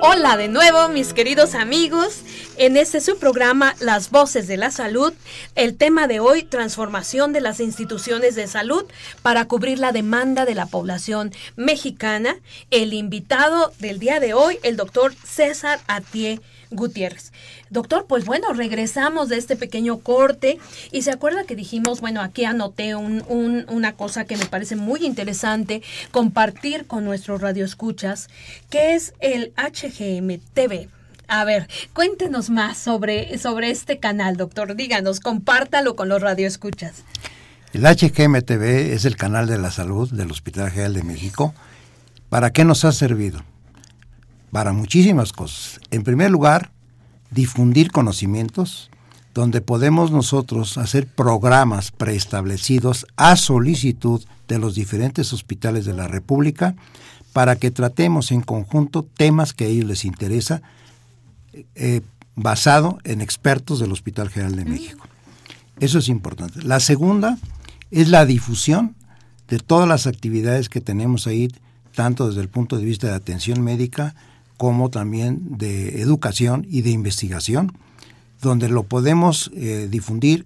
[0.08, 2.22] Hola de nuevo, mis queridos amigos.
[2.58, 5.14] En este su programa Las Voces de la Salud,
[5.56, 8.86] el tema de hoy, transformación de las instituciones de salud
[9.24, 12.36] para cubrir la demanda de la población mexicana.
[12.70, 16.40] El invitado del día de hoy, el doctor César Atié
[16.76, 17.32] Gutiérrez.
[17.70, 20.60] Doctor, pues bueno, regresamos de este pequeño corte
[20.92, 25.82] y se acuerda que dijimos, bueno, aquí anoté una cosa que me parece muy interesante
[26.12, 28.30] compartir con nuestros radioescuchas,
[28.70, 30.90] que es el HGM TV.
[31.28, 34.76] A ver, cuéntenos más sobre, sobre este canal, doctor.
[34.76, 37.04] Díganos, compártalo con los radioescuchas.
[37.74, 41.54] El HGM-TV es el canal de la salud del Hospital General de México.
[42.30, 43.44] ¿Para qué nos ha servido?
[44.56, 45.82] Para muchísimas cosas.
[45.92, 46.72] En primer lugar,
[47.30, 48.90] difundir conocimientos,
[49.34, 56.74] donde podemos nosotros hacer programas preestablecidos a solicitud de los diferentes hospitales de la República
[57.34, 60.62] para que tratemos en conjunto temas que a ellos les interesa,
[61.76, 62.00] eh,
[62.38, 65.06] basado en expertos del Hospital General de México.
[65.82, 66.62] Eso es importante.
[66.62, 67.38] La segunda
[67.92, 68.96] es la difusión
[69.50, 71.50] de todas las actividades que tenemos ahí,
[71.94, 74.16] tanto desde el punto de vista de atención médica,
[74.58, 77.78] como también de educación y de investigación,
[78.42, 80.46] donde lo podemos eh, difundir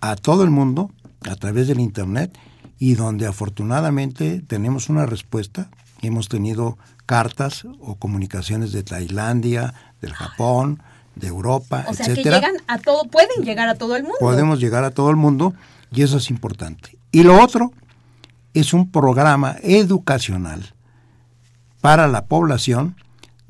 [0.00, 0.90] a todo el mundo
[1.28, 2.36] a través del Internet
[2.78, 5.70] y donde afortunadamente tenemos una respuesta.
[6.02, 10.82] Hemos tenido cartas o comunicaciones de Tailandia, del Japón,
[11.14, 14.18] de Europa, o sea, que llegan a todo, pueden llegar a todo el mundo.
[14.18, 15.54] Podemos llegar a todo el mundo
[15.92, 16.98] y eso es importante.
[17.12, 17.72] Y lo otro
[18.54, 20.74] es un programa educacional
[21.80, 22.96] para la población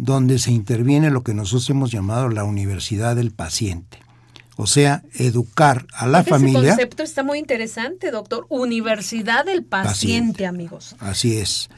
[0.02, 3.98] donde se interviene lo que nosotros hemos llamado la universidad del paciente.
[4.56, 6.58] O sea, educar a la familia.
[6.58, 8.46] Ese concepto está muy interesante, doctor.
[8.48, 10.96] Universidad del paciente, amigos.
[10.98, 11.70] Así es.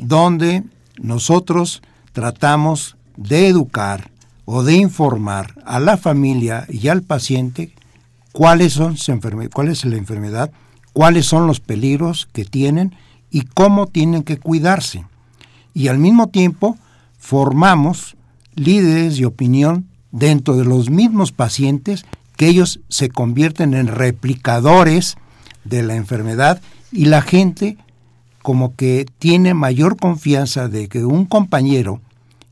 [0.00, 0.64] Donde
[0.98, 1.80] nosotros
[2.12, 4.10] tratamos de educar
[4.46, 7.72] o de informar a la familia y al paciente
[8.32, 8.96] cuáles son
[9.52, 10.50] cuál es la enfermedad,
[10.92, 12.96] cuáles son los peligros que tienen
[13.30, 15.04] y cómo tienen que cuidarse.
[15.72, 16.76] Y al mismo tiempo
[17.20, 18.16] formamos
[18.56, 22.04] líderes de opinión dentro de los mismos pacientes
[22.36, 25.16] que ellos se convierten en replicadores
[25.64, 27.76] de la enfermedad y la gente
[28.42, 32.00] como que tiene mayor confianza de que un compañero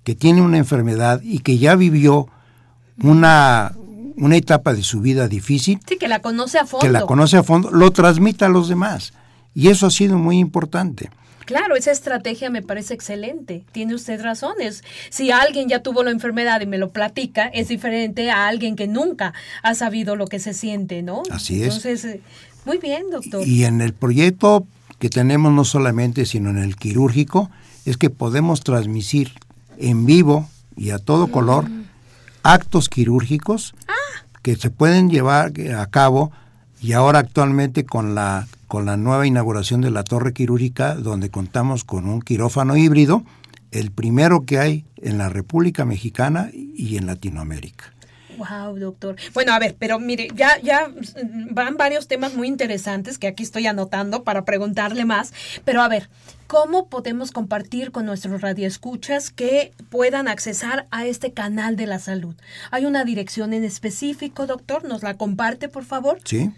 [0.04, 2.28] que tiene una enfermedad y que ya vivió
[3.02, 3.72] una,
[4.16, 7.38] una etapa de su vida difícil, sí, que la conoce a fondo, que la conoce
[7.38, 9.14] a fondo, lo transmita a los demás.
[9.54, 11.10] Y eso ha sido muy importante.
[11.48, 13.64] Claro, esa estrategia me parece excelente.
[13.72, 14.84] Tiene usted razones.
[15.08, 18.86] Si alguien ya tuvo la enfermedad y me lo platica, es diferente a alguien que
[18.86, 19.32] nunca
[19.62, 21.22] ha sabido lo que se siente, ¿no?
[21.30, 21.68] Así es.
[21.68, 22.20] Entonces, eh,
[22.66, 23.48] Muy bien, doctor.
[23.48, 24.66] Y en el proyecto
[24.98, 27.50] que tenemos no solamente, sino en el quirúrgico,
[27.86, 29.32] es que podemos transmitir
[29.78, 31.86] en vivo y a todo color mm.
[32.42, 34.26] actos quirúrgicos ah.
[34.42, 36.30] que se pueden llevar a cabo
[36.82, 41.84] y ahora actualmente con la con la nueva inauguración de la torre quirúrgica donde contamos
[41.84, 43.24] con un quirófano híbrido,
[43.72, 47.92] el primero que hay en la República Mexicana y en Latinoamérica.
[48.38, 49.16] Wow, doctor.
[49.34, 50.92] Bueno, a ver, pero mire, ya, ya
[51.50, 55.32] van varios temas muy interesantes que aquí estoy anotando para preguntarle más.
[55.64, 56.08] Pero a ver,
[56.46, 62.36] ¿cómo podemos compartir con nuestros radioescuchas que puedan accesar a este canal de la salud?
[62.70, 64.84] ¿Hay una dirección en específico, doctor?
[64.84, 66.20] ¿Nos la comparte, por favor?
[66.22, 66.52] Sí,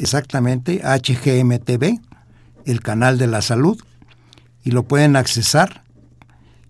[0.00, 2.00] exactamente, HGMTV,
[2.64, 3.80] el canal de la salud,
[4.64, 5.84] y lo pueden accesar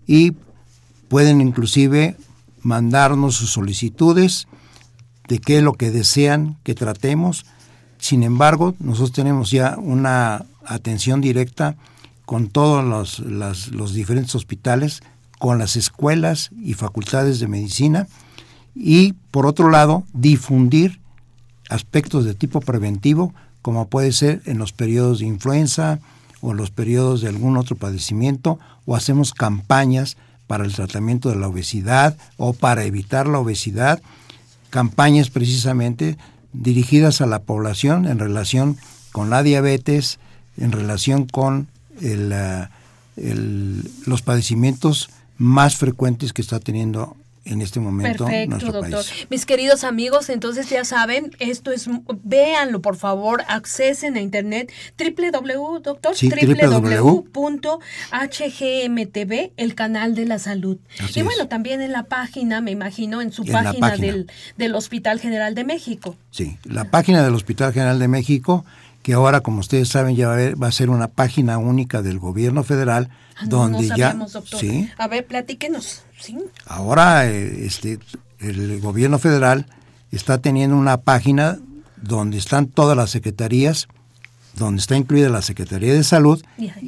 [0.07, 0.33] y
[1.09, 2.15] pueden inclusive
[2.61, 4.47] mandarnos sus solicitudes
[5.27, 7.45] de qué es lo que desean que tratemos.
[7.97, 11.75] Sin embargo, nosotros tenemos ya una atención directa
[12.25, 13.19] con todos los,
[13.71, 15.01] los diferentes hospitales,
[15.37, 18.07] con las escuelas y facultades de medicina
[18.73, 21.00] y, por otro lado, difundir
[21.71, 25.99] aspectos de tipo preventivo, como puede ser en los periodos de influenza
[26.41, 30.17] o en los periodos de algún otro padecimiento, o hacemos campañas
[30.47, 34.01] para el tratamiento de la obesidad o para evitar la obesidad,
[34.69, 36.17] campañas precisamente
[36.51, 38.77] dirigidas a la población en relación
[39.13, 40.19] con la diabetes,
[40.57, 41.67] en relación con
[42.01, 42.67] eh,
[44.05, 47.15] los padecimientos más frecuentes que está teniendo
[47.45, 49.03] en este momento Perfecto, doctor.
[49.29, 51.89] Mis queridos amigos, entonces ya saben, esto es,
[52.23, 57.81] véanlo por favor, accesen a internet www, doctor, www.hgmtv,
[59.57, 60.77] el canal de la salud.
[61.15, 65.55] y bueno, también en la página, me imagino, en su página, Del, del Hospital General
[65.55, 66.15] de México.
[66.29, 68.65] Sí, la página del Hospital General de México,
[69.01, 73.09] que ahora, como ustedes saben, ya va a, ser una página única del gobierno federal,
[73.35, 74.15] ah, donde ya...
[74.59, 74.89] ¿sí?
[74.97, 76.03] A ver, platíquenos.
[76.65, 77.99] Ahora eh, este,
[78.39, 79.65] el gobierno federal
[80.11, 81.59] está teniendo una página
[82.01, 83.87] donde están todas las secretarías,
[84.55, 86.43] donde está incluida la Secretaría de Salud,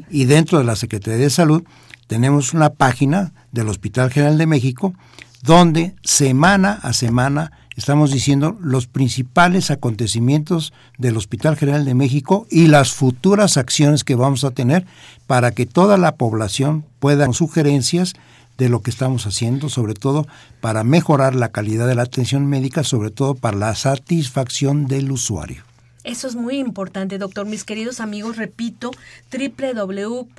[0.09, 1.63] y dentro de la Secretaría de Salud
[2.07, 4.93] tenemos una página del Hospital General de México,
[5.41, 12.67] donde semana a semana estamos diciendo los principales acontecimientos del Hospital General de México y
[12.67, 14.85] las futuras acciones que vamos a tener
[15.27, 18.13] para que toda la población pueda sugerencias
[18.57, 20.27] de lo que estamos haciendo, sobre todo
[20.61, 25.63] para mejorar la calidad de la atención médica, sobre todo para la satisfacción del usuario.
[26.03, 27.45] Eso es muy importante, doctor.
[27.45, 28.91] Mis queridos amigos, repito,
[29.31, 30.33] www.hgmtv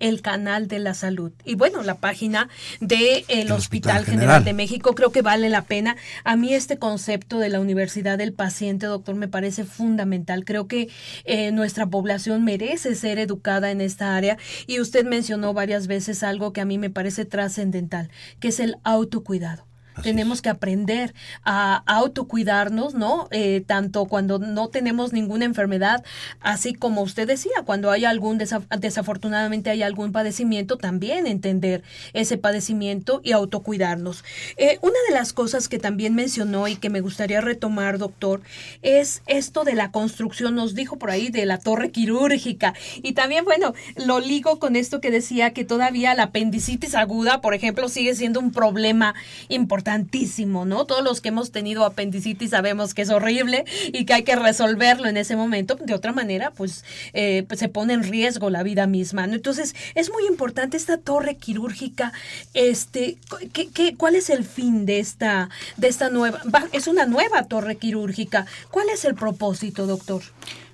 [0.00, 1.32] el canal de la salud.
[1.44, 2.48] Y bueno, la página
[2.80, 4.44] del de Hospital, General.
[4.44, 5.96] de México creo que vale la pena.
[6.24, 10.44] A mí este concepto de la universidad del paciente, doctor, me parece fundamental.
[10.44, 10.88] Creo que
[11.24, 16.52] eh, nuestra población merece ser educada en esta área y usted mencionó varias veces algo
[16.52, 19.65] que a mí me parece trascendental, que es el autocuidado.
[20.02, 23.28] Tenemos que aprender a autocuidarnos, ¿no?
[23.30, 26.04] Eh, tanto cuando no tenemos ninguna enfermedad,
[26.40, 31.82] así como usted decía, cuando hay algún, desafortunadamente hay algún padecimiento, también entender
[32.12, 34.22] ese padecimiento y autocuidarnos.
[34.56, 38.42] Eh, una de las cosas que también mencionó y que me gustaría retomar, doctor,
[38.82, 42.74] es esto de la construcción, nos dijo por ahí, de la torre quirúrgica.
[43.02, 47.54] Y también, bueno, lo ligo con esto que decía que todavía la apendicitis aguda, por
[47.54, 49.14] ejemplo, sigue siendo un problema
[49.48, 50.84] importante importantísimo, ¿no?
[50.84, 55.08] Todos los que hemos tenido apendicitis sabemos que es horrible y que hay que resolverlo
[55.08, 55.76] en ese momento.
[55.76, 59.34] De otra manera, pues, eh, pues se pone en riesgo la vida misma, ¿no?
[59.34, 62.12] Entonces, es muy importante esta torre quirúrgica.
[62.52, 63.16] Este,
[63.52, 66.40] ¿qué, qué, cuál es el fin de esta, de esta nueva?
[66.72, 68.46] es una nueva torre quirúrgica.
[68.72, 70.22] ¿Cuál es el propósito, doctor?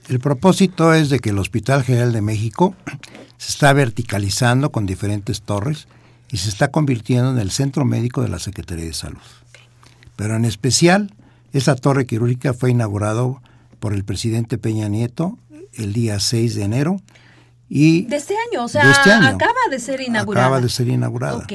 [0.08, 2.74] El propósito es de que el Hospital General de México
[3.36, 5.86] se está verticalizando con diferentes torres
[6.32, 9.20] y se está convirtiendo en el centro médico de la Secretaría de Salud.
[10.16, 11.14] Pero en especial,
[11.52, 13.42] esa torre quirúrgica fue inaugurado
[13.78, 15.38] por el presidente Peña Nieto
[15.74, 16.96] el día 6 de enero.
[17.68, 20.46] Y de este año, o sea, este acaba de ser inaugurada.
[20.46, 21.46] Acaba de ser inaugurada.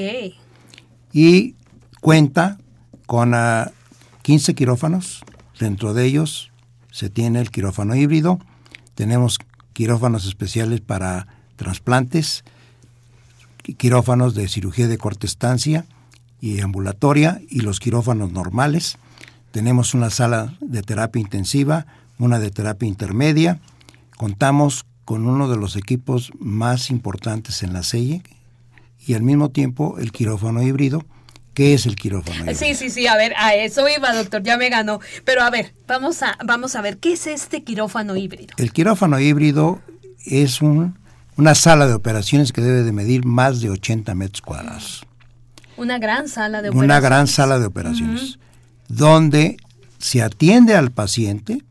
[1.12, 1.56] Y
[2.00, 2.58] cuenta
[3.06, 3.34] con
[4.22, 5.24] 15 ah, quirófanos.
[5.58, 6.52] Dentro de ellos
[6.92, 8.38] se tiene el quirófano híbrido.
[8.94, 9.38] Tenemos
[9.72, 11.26] quirófanos especiales para
[11.56, 12.44] trasplantes,
[13.74, 15.86] quirófanos de cirugía de corta estancia
[16.40, 18.98] y ambulatoria y los quirófanos normales.
[19.50, 21.86] Tenemos una sala de terapia intensiva,
[22.18, 23.60] una de terapia intermedia.
[24.16, 28.22] Contamos con uno de los equipos más importantes en la SEIE
[29.06, 31.04] y al mismo tiempo el quirófano híbrido,
[31.54, 32.56] ¿Qué es el quirófano híbrido?
[32.56, 35.00] Sí, sí, sí, a ver, a eso iba, doctor, ya me ganó.
[35.24, 38.54] Pero a ver, vamos a, vamos a ver, ¿qué es este quirófano híbrido?
[38.58, 39.82] El quirófano híbrido
[40.24, 40.97] es un,
[41.38, 45.06] una sala de operaciones que debe de medir más de 80 metros cuadrados.
[45.76, 46.84] Una gran sala de operaciones.
[46.84, 48.38] Una gran sala de operaciones,
[48.88, 49.56] donde
[49.98, 51.62] se atiende al paciente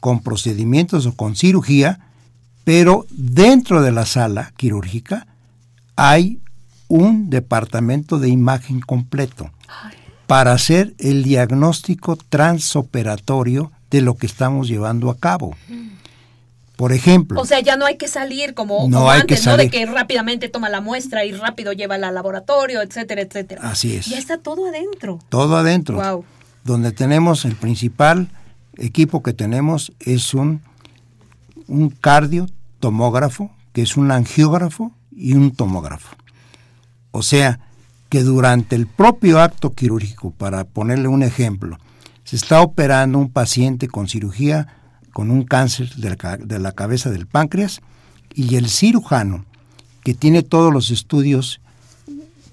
[0.00, 2.00] con procedimientos o con cirugía,
[2.64, 5.28] pero dentro de la sala quirúrgica
[5.94, 6.40] hay
[6.88, 9.52] un departamento de imagen completo
[10.26, 15.56] para hacer el diagnóstico transoperatorio de lo que estamos llevando a cabo.
[16.80, 17.38] Por ejemplo.
[17.38, 19.58] O sea, ya no hay que salir como, No como hay antes, que ¿no?
[19.58, 23.60] De que rápidamente toma la muestra y rápido lleva al laboratorio, etcétera, etcétera.
[23.70, 24.06] Así es.
[24.06, 25.18] Ya está todo adentro.
[25.28, 25.96] todo adentro.
[25.96, 26.24] Wow.
[26.64, 28.30] Donde tenemos el principal
[28.78, 30.62] equipo que tenemos es un,
[31.66, 36.16] un cardiotomógrafo, que es un angiógrafo y un tomógrafo.
[37.10, 37.60] O sea,
[38.08, 41.76] que durante el propio acto quirúrgico, para ponerle un ejemplo,
[42.24, 44.79] se está operando un paciente con cirugía
[45.12, 47.80] con un cáncer de la, de la cabeza del páncreas
[48.34, 49.44] y el cirujano,
[50.04, 51.60] que tiene todos los estudios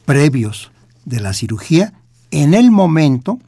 [0.06, 0.72] previos
[1.06, 1.94] de la cirugía,
[2.32, 3.40] en el momento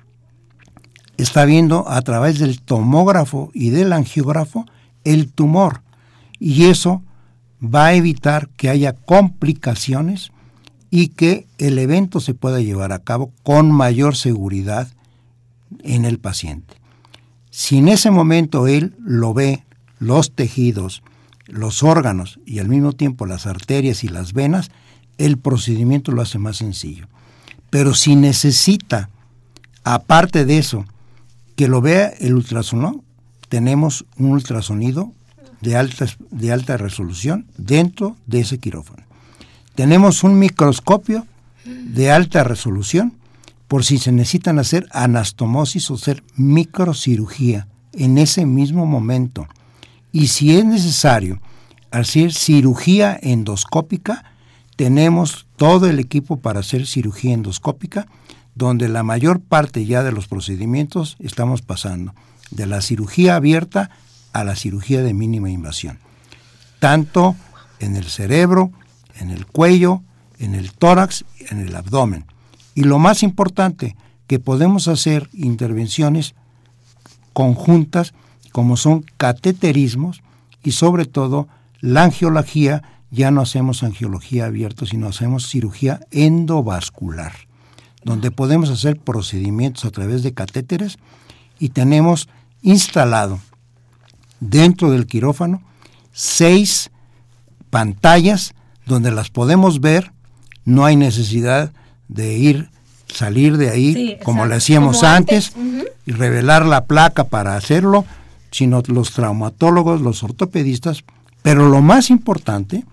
[1.17, 4.65] está viendo a través del tomógrafo y del angiógrafo
[5.03, 5.81] el tumor
[6.39, 7.03] y eso
[7.61, 10.31] va a evitar que haya complicaciones
[10.89, 14.87] y que el evento se pueda llevar a cabo con mayor seguridad
[15.83, 16.78] en el paciente.
[17.49, 19.63] Si en ese momento él lo ve,
[19.99, 21.03] los tejidos,
[21.47, 24.69] los órganos y al mismo tiempo las arterias y las venas,
[25.17, 27.07] el procedimiento lo hace más sencillo.
[27.69, 29.09] Pero si necesita,
[29.83, 30.85] aparte de eso,
[31.55, 33.03] que lo vea el ultrasonido,
[33.49, 35.11] tenemos un ultrasonido
[35.61, 39.03] de alta, de alta resolución dentro de ese quirófano.
[39.75, 41.25] Tenemos un microscopio
[41.65, 43.13] de alta resolución
[43.69, 49.47] por si se necesitan hacer anastomosis o hacer microcirugía en ese mismo momento.
[50.11, 51.39] Y si es necesario
[51.91, 54.25] hacer cirugía endoscópica,
[54.75, 58.07] tenemos todo el equipo para hacer cirugía endoscópica,
[58.55, 62.13] donde la mayor parte ya de los procedimientos estamos pasando
[62.49, 63.91] de la cirugía abierta
[64.33, 65.99] a la cirugía de mínima invasión,
[66.79, 67.35] tanto
[67.79, 68.71] en el cerebro,
[69.19, 70.01] en el cuello,
[70.39, 72.25] en el tórax, en el abdomen.
[72.75, 73.95] Y lo más importante,
[74.27, 76.35] que podemos hacer intervenciones
[77.33, 78.13] conjuntas
[78.51, 80.21] como son cateterismos
[80.63, 81.47] y sobre todo
[81.81, 87.33] la angiología, ya no hacemos angiología abierta, sino hacemos cirugía endovascular,
[88.03, 90.97] donde podemos hacer procedimientos a través de catéteres
[91.57, 92.29] y tenemos
[92.61, 93.39] instalado
[94.39, 95.63] dentro del quirófano
[96.11, 96.91] seis
[97.69, 98.53] pantallas
[98.85, 100.11] donde las podemos ver,
[100.65, 101.79] no hay necesidad de
[102.17, 102.69] ir,
[103.07, 105.53] salir de ahí Sí, como le hacíamos como antes,
[106.05, 108.05] y revelar la placa para hacerlo,
[108.51, 111.03] sino los traumatólogos, los ortopedistas,
[111.41, 112.83] pero lo más importante,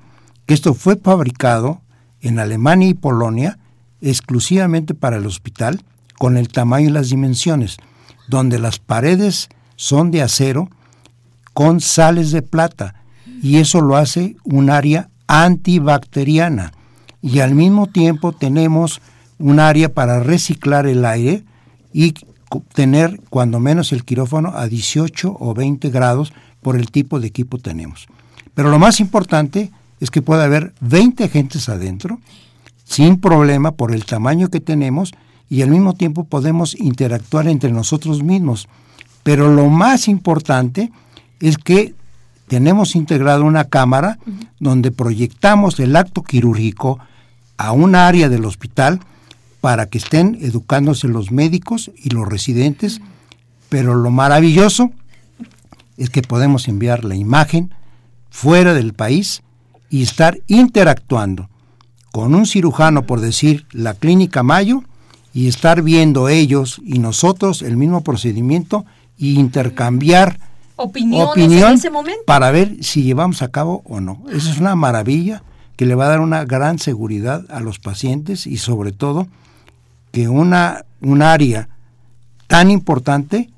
[0.47, 1.81] que esto fue fabricado
[2.21, 3.59] en Alemania y Polonia
[4.01, 5.83] exclusivamente para el hospital,
[6.19, 7.77] con el tamaño y las dimensiones,
[8.29, 10.71] donde las paredes son de acero
[11.53, 13.03] con sales de plata,
[13.43, 16.73] y eso lo hace un área antibacteriana.
[17.27, 19.01] Y al mismo tiempo tenemos
[19.41, 21.43] un área para reciclar el aire
[21.93, 22.15] y
[22.73, 27.59] tener cuando menos el quirófano a 18 o 20 grados por el tipo de equipo
[27.59, 28.07] tenemos.
[28.55, 32.21] Pero lo más importante es que puede haber 20 gentes adentro
[32.85, 35.13] sin problema por el tamaño que tenemos
[35.51, 38.69] y al mismo tiempo podemos interactuar entre nosotros mismos.
[39.25, 40.93] Pero lo más importante
[41.41, 41.93] es que
[42.47, 44.21] tenemos integrado una cámara
[44.61, 47.01] donde proyectamos el acto quirúrgico
[47.57, 49.01] a un área del hospital
[49.61, 53.01] para que estén educándose los médicos y los residentes,
[53.69, 54.91] pero lo maravilloso
[55.97, 57.75] es que podemos enviar la imagen
[58.31, 59.43] fuera del país
[59.91, 61.49] y estar interactuando
[62.13, 64.83] con un cirujano, por decir, la clínica Mayo,
[65.35, 68.87] y estar viendo ellos y nosotros el mismo procedimiento
[69.19, 70.39] y intercambiar
[70.77, 72.23] opinión en ese momento.
[72.27, 74.23] para ver si llevamos a cabo o no.
[74.31, 75.43] Eso es una maravilla
[75.77, 79.29] que le va a dar una gran seguridad a los pacientes y sobre todo
[80.11, 81.69] que una, un área
[82.47, 83.51] tan importante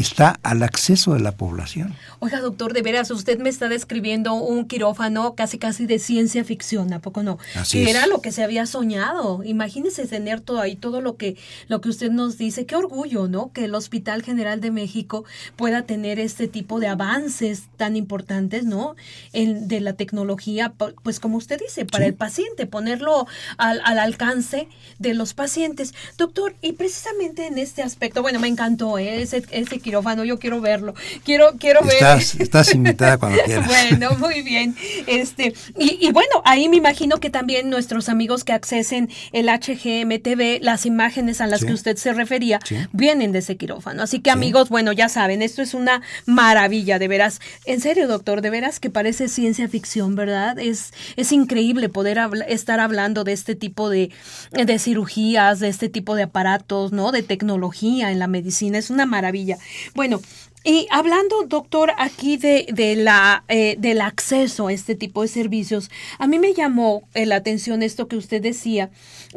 [0.00, 1.94] está al acceso de la población.
[2.18, 6.92] Oiga, doctor, de veras, usted me está describiendo un quirófano casi casi de ciencia ficción,
[6.92, 7.38] ¿a poco no?
[7.54, 7.90] Así que es.
[7.90, 9.42] era lo que se había soñado.
[9.44, 11.36] Imagínese tener todo ahí, todo lo que,
[11.68, 12.66] lo que usted nos dice.
[12.66, 13.52] Qué orgullo, ¿no?
[13.52, 15.24] Que el Hospital General de México
[15.56, 18.96] pueda tener este tipo de avances tan importantes, ¿no?
[19.32, 22.08] En, de la tecnología, pu- pues como usted dice, para Sí.
[22.08, 23.26] el paciente, ponerlo
[23.58, 25.94] al, al alcance de los pacientes.
[26.16, 29.22] Doctor, y precisamente en este aspecto, bueno, me encantó ¿eh?
[29.22, 30.94] ese, ese quirófano, yo quiero verlo.
[31.24, 31.94] Quiero, quiero ver.
[31.94, 33.66] Estás, estás invitada cuando quieras.
[33.66, 34.76] Bueno, muy bien.
[35.08, 40.62] Este, y, y bueno, ahí me imagino que también nuestros amigos que accesen el HGMTV,
[40.62, 41.66] las imágenes a las Sí.
[41.66, 42.76] que usted se refería, Sí.
[42.92, 44.02] vienen de ese quirófano.
[44.02, 47.40] Así que amigos, bueno, ya saben, esto es una maravilla, de veras.
[47.66, 50.58] En serio, doctor, de veras que parece ciencia ficción, ¿verdad?
[50.58, 54.10] Es, es increíble poder habla- estar hablando de este tipo de,
[54.52, 57.10] de cirugías, de este tipo de aparatos, ¿no?
[57.12, 58.78] De tecnología en la medicina.
[58.78, 59.58] Es una maravilla.
[59.94, 60.20] Bueno,
[60.62, 65.90] y hablando, doctor, aquí de, de la, eh, del acceso a este tipo de servicios,
[66.18, 68.90] a mí me llamó eh, la atención esto que usted decía,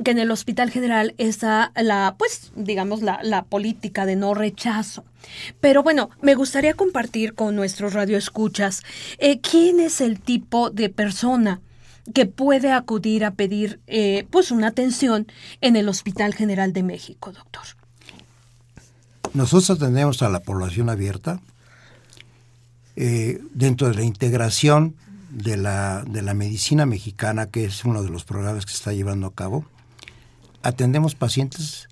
[0.03, 5.05] que en el Hospital General está la, pues, digamos, la, la política de no rechazo.
[5.61, 8.83] Pero bueno, me gustaría compartir con nuestros radioescuchas
[9.17, 11.61] eh, quién es el tipo de persona
[12.13, 15.25] que puede acudir a pedir eh, pues una atención
[15.61, 17.63] en el Hospital General de México, doctor.
[19.33, 21.39] Nosotros atendemos a la población abierta
[22.95, 24.95] eh, dentro de la integración
[25.31, 28.93] de la, de la medicina mexicana, que es uno de los programas que se está
[28.93, 29.65] llevando a cabo.
[30.61, 31.87] Atendemos pacientes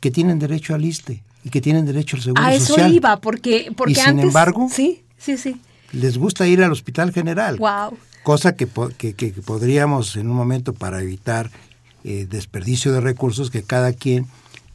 [0.00, 2.92] que tienen derecho al ISTE y que tienen derecho al seguro A eso social.
[2.92, 5.60] iba, porque, porque Y sin embargo- Sí, sí, sí.
[5.92, 7.56] Les gusta ir al hospital general.
[7.58, 7.96] Wow.
[8.22, 8.68] Cosa que,
[8.98, 11.50] que- que podríamos en un momento para evitar
[12.04, 14.26] eh, desperdicio de recursos que cada quien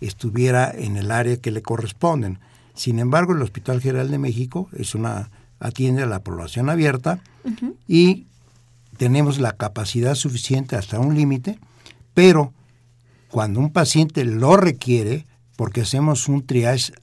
[0.02, 2.40] estuviera en el área que le corresponden.
[2.74, 5.30] Sin embargo, el Hospital General de México es una
[5.60, 7.20] atiende a la población abierta
[7.88, 8.26] y
[8.98, 11.60] tenemos la capacidad suficiente hasta un límite,
[12.14, 12.54] pero
[13.30, 15.26] cuando un paciente lo requiere,
[15.56, 16.94] porque hacemos un triage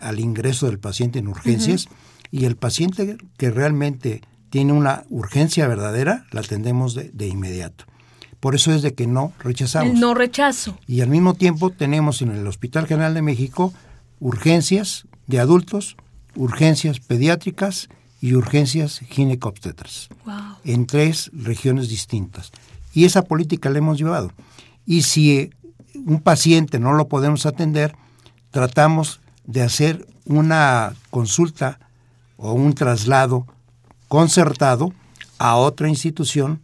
[0.00, 1.88] al ingreso del paciente en urgencias,
[2.30, 7.84] y el paciente que realmente tiene una urgencia verdadera, la atendemos de, de inmediato.
[8.40, 9.94] Por eso es de que no rechazamos.
[9.94, 10.78] El no rechazo.
[10.86, 13.72] Y al mismo tiempo tenemos en el Hospital General de México
[14.18, 15.96] urgencias de adultos,
[16.36, 17.88] urgencias pediátricas
[18.20, 20.34] y urgencias ginecobstetras Wow.
[20.64, 22.50] en tres regiones distintas.
[22.92, 24.32] Y esa política la hemos llevado.
[24.86, 25.50] Y si eh,
[26.06, 27.94] un paciente no lo podemos atender,
[28.50, 31.78] tratamos de hacer una consulta
[32.36, 33.46] o un traslado
[34.08, 34.92] concertado
[35.38, 36.60] a otra institución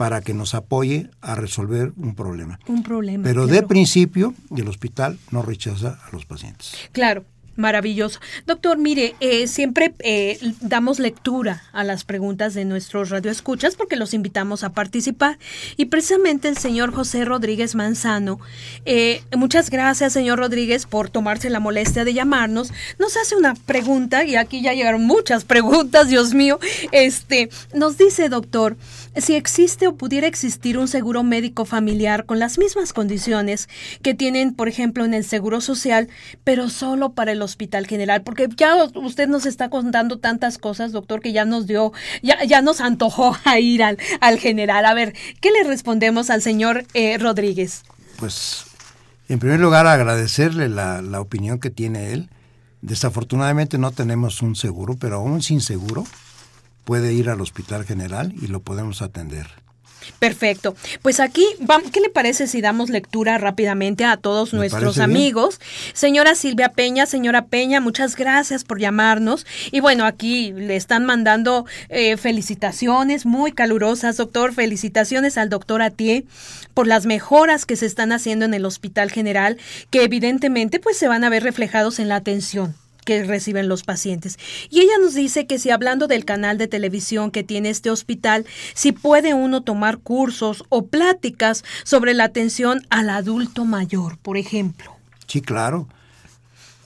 [0.00, 2.58] para que nos apoye a resolver un problema.
[2.68, 3.22] Un problema.
[3.22, 6.72] Pero de principio, el hospital no rechaza a los pacientes.
[6.92, 7.26] Claro.
[7.56, 8.20] Maravilloso.
[8.46, 14.14] Doctor, mire, eh, siempre eh, damos lectura a las preguntas de nuestros radioescuchas porque los
[14.14, 15.38] invitamos a participar.
[15.76, 18.40] Y precisamente el señor José Rodríguez Manzano,
[18.86, 22.72] eh, muchas gracias, señor Rodríguez, por tomarse la molestia de llamarnos.
[22.98, 26.58] Nos hace una pregunta, y aquí ya llegaron muchas preguntas, Dios mío.
[26.92, 28.78] Este, nos dice, doctor,
[29.16, 33.68] si existe o pudiera existir un seguro médico familiar con las mismas condiciones
[34.02, 36.08] que tienen, por ejemplo, en el Seguro Social,
[36.44, 41.20] pero solo para el Hospital General, porque ya usted nos está contando tantas cosas, doctor,
[41.20, 41.92] que ya nos dio,
[42.22, 44.84] ya, ya nos antojó a ir al, al general.
[44.84, 47.82] A ver, ¿qué le respondemos al señor eh, Rodríguez?
[48.18, 48.64] Pues,
[49.28, 52.30] en primer lugar, agradecerle la, la opinión que tiene él.
[52.82, 56.04] Desafortunadamente no tenemos un seguro, pero aún sin seguro
[56.90, 59.46] puede ir al Hospital General y lo podemos atender.
[60.18, 60.74] Perfecto.
[61.02, 61.46] Pues aquí,
[61.92, 65.04] ¿qué le parece si damos lectura rápidamente a todos Me nuestros bien.
[65.04, 65.60] amigos?
[65.92, 69.46] Señora Silvia Peña, señora Peña, muchas gracias por llamarnos.
[69.70, 74.52] Y bueno, aquí le están mandando eh, felicitaciones muy calurosas, doctor.
[74.52, 76.24] Felicitaciones al doctor Atié
[76.74, 79.58] por las mejoras que se están haciendo en el Hospital General,
[79.90, 82.74] que evidentemente pues se van a ver reflejados en la atención
[83.04, 84.38] que reciben los pacientes.
[84.70, 88.46] Y ella nos dice que si hablando del canal de televisión que tiene este hospital,
[88.74, 94.96] si puede uno tomar cursos o pláticas sobre la atención al adulto mayor, por ejemplo.
[95.26, 95.88] Sí, claro.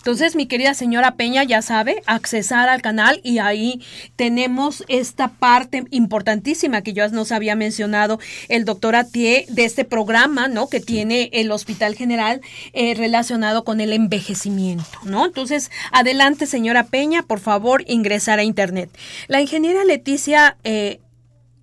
[0.05, 3.81] Entonces, mi querida señora Peña ya sabe, accesar al canal y ahí
[4.17, 10.47] tenemos esta parte importantísima que ya nos había mencionado el doctor Atié de este programa,
[10.47, 10.69] ¿no?
[10.69, 12.43] Que tiene el Hospital General
[12.75, 15.25] eh, relacionado con el envejecimiento, ¿no?
[15.25, 18.91] Entonces, adelante, señora Peña, por favor, ingresar a Internet.
[19.29, 20.59] La ingeniera Leticia...
[20.65, 21.01] Eh,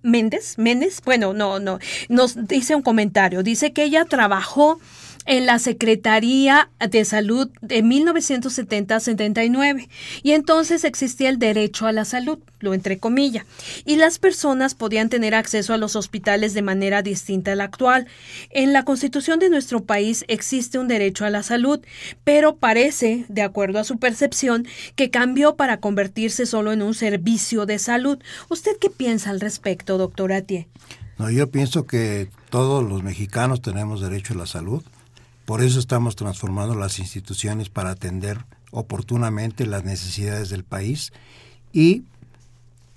[0.04, 1.78] Méndez, Méndez, bueno, no, no,
[2.08, 4.80] nos dice un comentario, dice que ella trabajó
[5.26, 9.88] en la Secretaría de Salud de 1970-79
[10.22, 13.46] y entonces existía el derecho a la salud, lo entre comillas,
[13.84, 18.06] y las personas podían tener acceso a los hospitales de manera distinta a la actual.
[18.50, 21.80] En la Constitución de nuestro país existe un derecho a la salud,
[22.24, 24.66] pero parece, de acuerdo a su percepción,
[24.96, 28.18] que cambió para convertirse solo en un servicio de salud.
[28.48, 30.68] ¿Usted qué piensa al respecto, doctor Atie?
[31.18, 34.82] No, yo pienso que todos los mexicanos tenemos derecho a la salud
[35.44, 41.12] por eso estamos transformando las instituciones para atender oportunamente las necesidades del país
[41.72, 42.04] y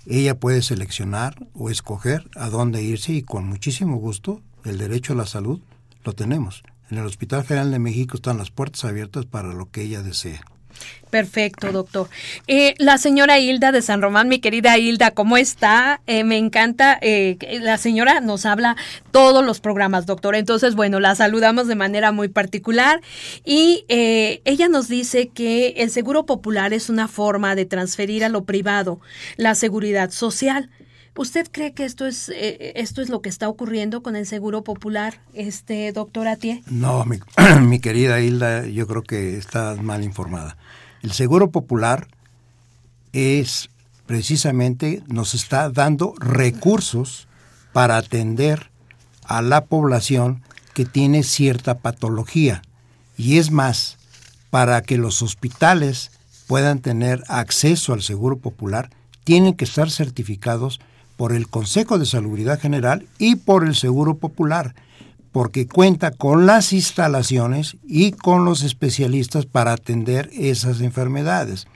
[0.06, 5.16] ella puede seleccionar o escoger a dónde irse y con muchísimo gusto el derecho a
[5.16, 5.60] la salud
[6.04, 6.62] lo tenemos.
[6.90, 10.40] En el Hospital General de México están las puertas abiertas para lo que ella desee.
[11.10, 12.08] Perfecto, doctor.
[12.46, 16.00] Eh, la señora Hilda de San Román, mi querida Hilda, ¿cómo está?
[16.06, 16.98] Eh, me encanta.
[17.00, 18.76] Eh, la señora nos habla
[19.12, 20.34] todos los programas, doctor.
[20.34, 23.00] Entonces, bueno, la saludamos de manera muy particular
[23.44, 28.44] y ella nos dice que el seguro popular es una forma de transferir a lo
[28.44, 29.00] privado
[29.36, 30.70] la seguridad social.
[31.16, 35.20] ¿Usted cree que esto es esto es lo que está ocurriendo con el Seguro Popular,
[35.32, 36.62] este doctor Atie?
[36.66, 37.18] No, mi,
[37.62, 40.56] mi querida Hilda, yo creo que está mal informada.
[41.02, 42.08] El Seguro Popular
[43.12, 43.70] es
[44.06, 47.28] precisamente, nos está dando recursos
[47.72, 48.70] para atender
[49.24, 50.42] a la población
[50.74, 52.62] que tiene cierta patología.
[53.16, 53.98] Y es más,
[54.50, 56.10] para que los hospitales
[56.46, 58.90] puedan tener acceso al Seguro Popular,
[59.24, 60.80] tienen que estar certificados
[61.16, 64.74] por el Consejo de Salubridad General y por el Seguro Popular
[65.36, 71.66] porque cuenta con las instalaciones y con los especialistas para atender esas enfermedades.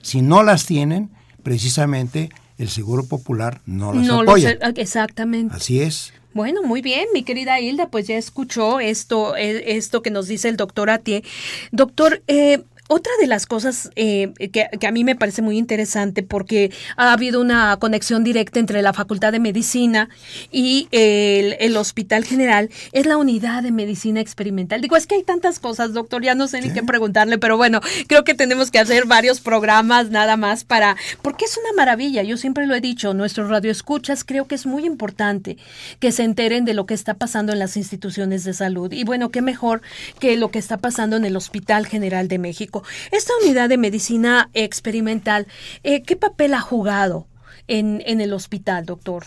[0.00, 1.10] Si no las tienen,
[1.42, 4.52] precisamente el Seguro Popular no las apoya.
[4.76, 5.54] exactamente.
[5.54, 6.14] Así es.
[6.32, 10.48] Bueno, muy bien, mi querida Hilda, pues ya escuchó esto, eh, esto que nos dice
[10.48, 11.22] el doctor Atie.
[11.70, 12.62] Doctor, eh,
[12.92, 17.40] otra de las cosas eh, que, a mí me parece muy interesante porque ha habido
[17.40, 20.08] una conexión directa entre la Facultad de Medicina
[20.50, 24.82] y el, Hospital General es la unidad de medicina experimental.
[24.82, 27.80] Digo, es que hay tantas cosas, doctor, ya no sé ni qué preguntarle, pero bueno,
[28.08, 32.36] creo que tenemos que hacer varios programas nada más para, porque es una maravilla, yo
[32.36, 35.56] siempre lo he dicho, nuestros radioescuchas creo que es muy importante
[35.98, 38.92] que se enteren de lo que está pasando en las instituciones de salud.
[38.92, 39.80] Y bueno, qué mejor
[40.20, 42.81] que lo que está pasando en el Hospital General de México.
[43.10, 45.46] Esta unidad de medicina experimental,
[45.82, 47.26] eh, ¿qué papel ha jugado
[47.68, 49.24] en, en el hospital, doctor?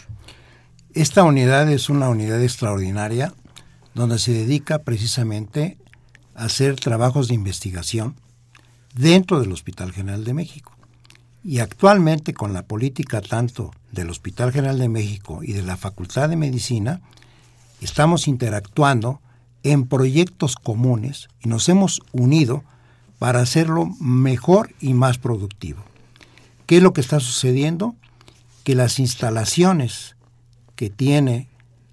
[0.93, 3.33] Esta unidad es una unidad extraordinaria
[3.93, 5.77] donde se dedica precisamente
[6.35, 8.15] a hacer trabajos de investigación
[8.93, 10.71] dentro del Hospital General de México.
[11.43, 16.29] Y actualmente con la política tanto del Hospital General de México y de la Facultad
[16.29, 17.01] de Medicina,
[17.81, 19.21] estamos interactuando
[19.63, 22.63] en proyectos comunes y nos hemos unido
[23.19, 25.83] para hacerlo mejor y más productivo.
[26.65, 27.95] ¿Qué es lo que está sucediendo?
[28.63, 30.15] Que las instalaciones
[30.75, 31.47] que tiene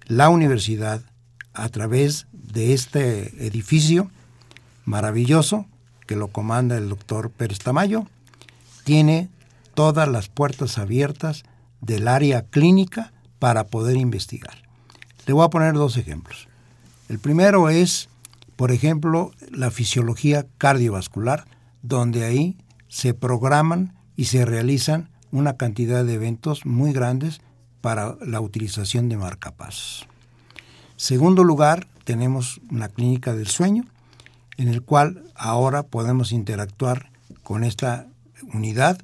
[0.05, 1.01] la universidad
[1.53, 4.09] a través de este edificio
[4.85, 5.65] maravilloso
[6.07, 8.05] que lo comanda el doctor Pérez Tamayo,
[8.83, 9.29] tiene
[9.73, 11.43] todas las puertas abiertas
[11.81, 14.55] del área clínica para poder investigar.
[15.25, 16.47] Le voy a poner dos ejemplos.
[17.09, 18.09] El primero es
[18.55, 21.45] por ejemplo, la fisiología cardiovascular,
[21.81, 27.41] donde ahí se programan y se realizan una cantidad de eventos muy grandes
[27.81, 30.07] para la utilización de marcapasos.
[30.95, 33.85] Segundo lugar, tenemos una clínica del sueño,
[34.57, 37.09] en el cual ahora podemos interactuar
[37.41, 38.07] con esta
[38.53, 39.01] unidad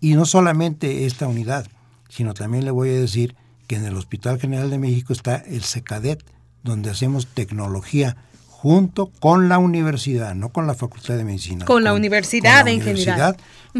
[0.00, 1.66] y no solamente esta unidad,
[2.08, 3.36] sino también le voy a decir
[3.66, 6.24] que en el Hospital General de México está el SECADET,
[6.64, 8.16] donde hacemos tecnología
[8.60, 11.64] junto con la universidad, no con la Facultad de Medicina.
[11.64, 13.36] Con, la universidad en general.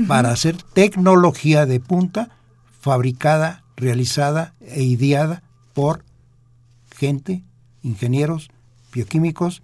[0.07, 2.29] Para hacer tecnología de punta
[2.81, 6.05] fabricada, realizada e ideada por
[6.97, 7.43] gente,
[7.83, 8.51] ingenieros,
[8.93, 9.63] bioquímicos,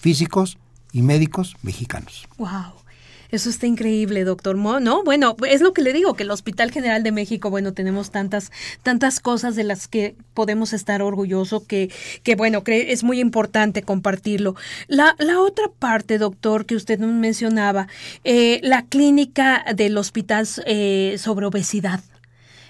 [0.00, 0.56] físicos
[0.90, 2.26] y médicos mexicanos.
[2.38, 2.85] Wow.
[3.30, 4.80] Eso está increíble, doctor Mo.
[4.80, 8.10] No, bueno, es lo que le digo, que el Hospital General de México, bueno, tenemos
[8.10, 8.50] tantas,
[8.82, 11.90] tantas cosas de las que podemos estar orgullosos que,
[12.22, 14.54] que bueno, que es muy importante compartirlo.
[14.88, 17.88] La, la otra parte, doctor, que usted mencionaba,
[18.24, 22.00] eh, la clínica del hospital eh, sobre obesidad.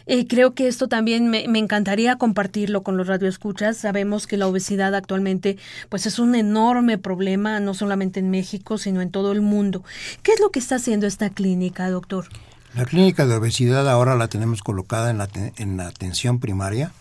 [0.06, 3.76] Eh, creo que esto también me, encantaría compartirlo con los radioescuchas.
[3.76, 9.00] Sabemos que la obesidad actualmente pues es un enorme problema, no solamente en México, sino
[9.00, 9.82] en todo el mundo.
[10.22, 12.26] ¿Qué es lo que está haciendo esta clínica, doctor?
[12.74, 16.92] La clínica de obesidad ahora la tenemos colocada en la, en la atención primaria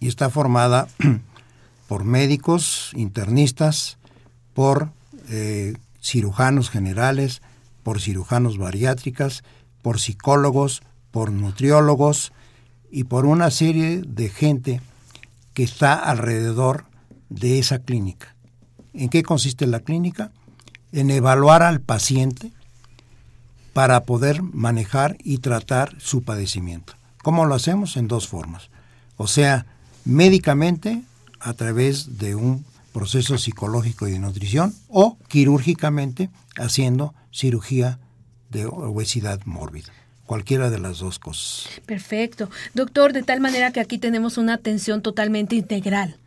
[0.00, 0.88] y está formada
[1.88, 3.96] por médicos, internistas,
[4.54, 4.90] por
[5.30, 7.42] eh, cirujanos generales,
[7.82, 9.44] por cirujanos bariátricas,
[9.82, 10.82] por psicólogos,
[11.14, 12.32] por nutriólogos
[12.90, 14.80] y por una serie de gente
[15.52, 16.86] que está alrededor
[17.28, 18.34] de esa clínica.
[18.92, 20.32] ¿En qué consiste la clínica?
[20.90, 22.50] En evaluar al paciente
[23.72, 26.94] para poder manejar y tratar su padecimiento.
[27.22, 27.96] ¿Cómo lo hacemos?
[27.96, 28.68] En dos formas.
[29.16, 29.66] O sea,
[30.04, 31.04] médicamente
[31.38, 38.00] a través de un proceso psicológico y de nutrición o quirúrgicamente haciendo cirugía
[38.50, 39.92] de obesidad mórbida
[40.26, 41.68] cualquiera de las dos cosas.
[41.86, 42.50] Perfecto.
[42.74, 46.18] Doctor, de tal manera que aquí tenemos una atención totalmente integral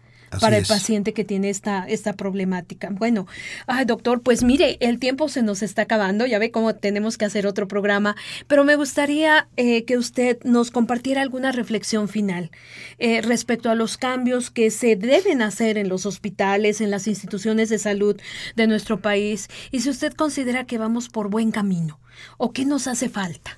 [0.41, 2.89] para el paciente que tiene esta, esta problemática.
[2.91, 3.27] Bueno,
[3.65, 7.25] ay, doctor, pues mire, el tiempo se nos está acabando, ya ve cómo tenemos que
[7.25, 8.15] hacer otro programa,
[8.47, 12.51] pero me gustaría eh, que usted nos compartiera alguna reflexión final
[12.99, 17.69] eh, respecto a los cambios que se deben hacer en los hospitales, en las instituciones
[17.69, 18.19] de salud
[18.55, 21.99] de nuestro país, y si usted considera que vamos por buen camino,
[22.37, 23.57] o qué nos hace falta.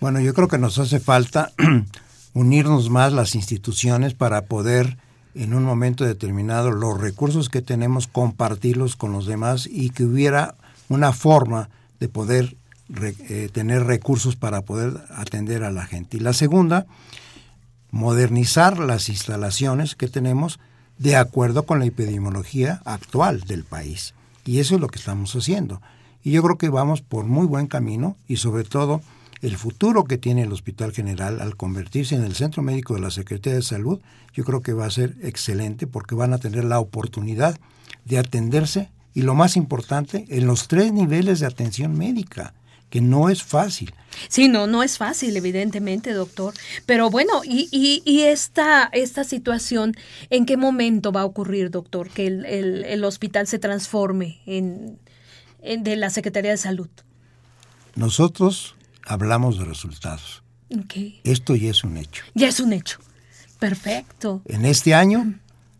[0.00, 1.52] Bueno, yo creo que nos hace falta
[2.32, 4.96] unirnos más las instituciones para poder
[5.34, 10.54] en un momento determinado los recursos que tenemos, compartirlos con los demás y que hubiera
[10.88, 11.68] una forma
[12.00, 12.56] de poder
[12.98, 16.16] eh, tener recursos para poder atender a la gente.
[16.16, 16.86] Y la segunda,
[17.90, 20.60] modernizar las instalaciones que tenemos
[20.96, 24.14] de acuerdo con la epidemiología actual del país.
[24.46, 25.82] Y eso es lo que estamos haciendo.
[26.22, 29.02] Y yo creo que vamos por muy buen camino y sobre todo
[29.42, 33.10] el futuro que tiene el Hospital General al convertirse en el centro médico de la
[33.10, 34.00] Secretaría de Salud,
[34.34, 37.58] yo creo que va a ser excelente porque van a tener la oportunidad
[38.04, 42.54] de atenderse y lo más importante, en los tres niveles de atención médica
[42.90, 43.94] que no es fácil.
[44.28, 46.52] Sí, no, no es fácil, evidentemente, doctor.
[46.86, 47.68] Pero bueno, ¿y,
[48.04, 49.94] y, esta, esta situación
[50.28, 54.98] en qué momento va a ocurrir, doctor, que el, hospital se transforme en,
[55.62, 56.88] en, de la Secretaría de Salud?
[57.94, 58.74] Nosotros
[59.06, 60.42] hablamos de resultados.
[61.24, 62.24] Esto ya es un hecho.
[62.34, 62.98] Ya es un hecho.
[63.58, 64.40] Perfecto.
[64.46, 65.34] En este año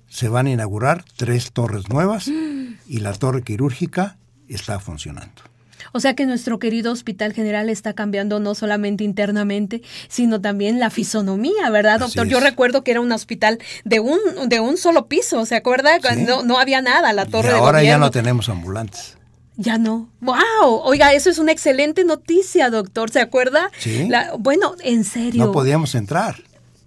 [0.08, 4.18] se van a inaugurar tres torres nuevas y la torre quirúrgica
[4.48, 5.42] está funcionando.
[5.92, 10.90] O sea que nuestro querido Hospital General está cambiando no solamente internamente, sino también la
[10.90, 12.26] fisonomía, ¿verdad, doctor?
[12.26, 15.98] Yo recuerdo que era un hospital de un, de un solo piso, ¿se acuerda?
[16.18, 19.16] No, no había nada, la torre y ahora ya no tenemos ambulantes.
[19.60, 20.08] Ya no.
[20.22, 20.80] ¡Wow!
[20.84, 23.10] Oiga, eso es una excelente noticia, doctor.
[23.10, 23.70] ¿Se acuerda?
[23.78, 24.08] Sí.
[24.38, 25.44] bueno, en serio.
[25.44, 26.36] No podíamos entrar.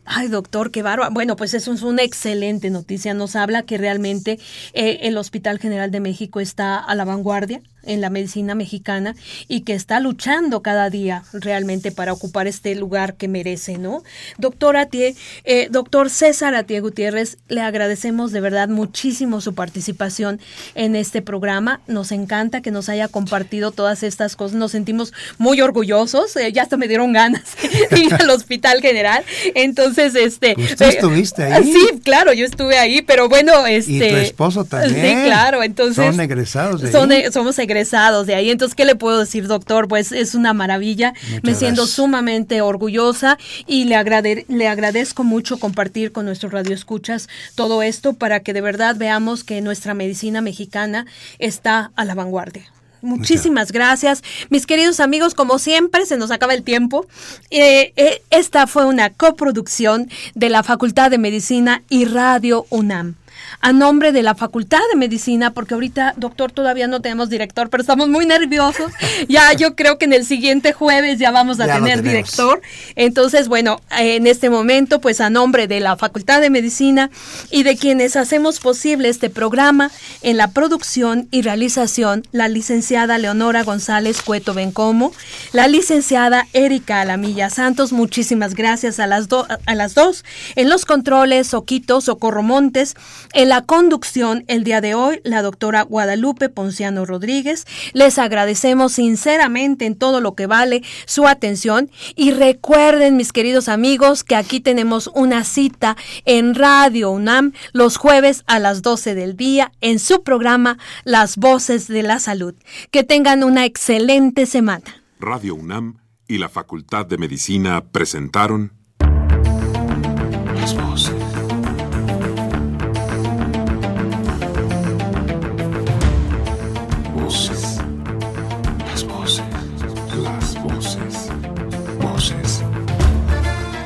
[0.05, 1.13] Ay, doctor, qué bárbaro.
[1.13, 3.13] Bueno, pues eso es una excelente noticia.
[3.13, 4.39] Nos habla que realmente
[4.73, 9.15] eh, el Hospital General de México está a la vanguardia en la medicina mexicana
[9.47, 14.03] y que está luchando cada día realmente para ocupar este lugar que merece, ¿no?
[14.37, 20.39] Doctor Atie, eh, doctor César Atie Gutiérrez, le agradecemos de verdad muchísimo su participación
[20.75, 21.81] en este programa.
[21.87, 24.57] Nos encanta que nos haya compartido todas estas cosas.
[24.57, 26.35] Nos sentimos muy orgullosos.
[26.37, 27.43] Eh, ya hasta me dieron ganas
[27.91, 29.23] de ir al Hospital General.
[29.55, 30.55] Entonces, este.
[30.57, 31.71] ¿Usted estuviste ahí?
[31.73, 33.91] Sí, claro, yo estuve ahí, pero bueno, este.
[33.91, 35.19] Y tu este, esposo también.
[35.19, 35.63] Sí, claro.
[35.63, 36.05] Entonces.
[36.05, 37.25] Son egresados de son, ahí.
[37.31, 38.51] Somos egresados egresados de ahí.
[38.51, 39.87] Entonces, ¿qué le puedo decir, doctor?
[39.87, 41.13] Pues es una maravilla.
[41.41, 47.81] Me siento sumamente orgullosa y le, agrade le agradezco mucho compartir con nuestros radioescuchas todo
[47.81, 51.07] esto para que de verdad veamos que nuestra medicina mexicana
[51.39, 52.63] está a la vanguardia.
[53.01, 54.23] Muchísimas gracias.
[54.49, 57.05] Mis queridos amigos, como siempre, se nos acaba el tiempo.
[57.49, 63.15] Eh, eh, esta fue una coproducción de la Facultad de Medicina y Radio UNAM
[63.61, 67.81] a nombre de la Facultad de Medicina, porque ahorita, doctor, todavía no tenemos director, pero
[67.81, 68.91] estamos muy nerviosos.
[69.29, 72.61] Ya yo creo que en el siguiente jueves ya vamos a tener director.
[72.95, 77.09] Entonces, bueno, en este momento, pues a nombre de la Facultad de Medicina
[77.49, 79.91] y de quienes hacemos posible este programa,
[80.21, 85.13] en la producción y realización, la licenciada Leonora González Cueto Bencomo,
[85.51, 89.27] la licenciada Erika Alamilla Santos, muchísimas gracias a las,
[89.65, 90.25] a las dos,
[90.55, 92.95] en los controles, Oquitos, Socorro Montes,
[93.33, 97.65] en la conducción el día de hoy, la doctora Guadalupe Ponciano Rodríguez.
[97.93, 104.23] Les agradecemos sinceramente en todo lo que vale su atención y recuerden, mis queridos amigos,
[104.23, 109.71] que aquí tenemos una cita en Radio UNAM los jueves a las 12 del día
[109.81, 112.55] en su programa Las Voces de la Salud.
[112.91, 115.03] Que tengan una excelente semana.
[115.19, 118.82] Radio UNAM y la Facultad de Medicina presentaron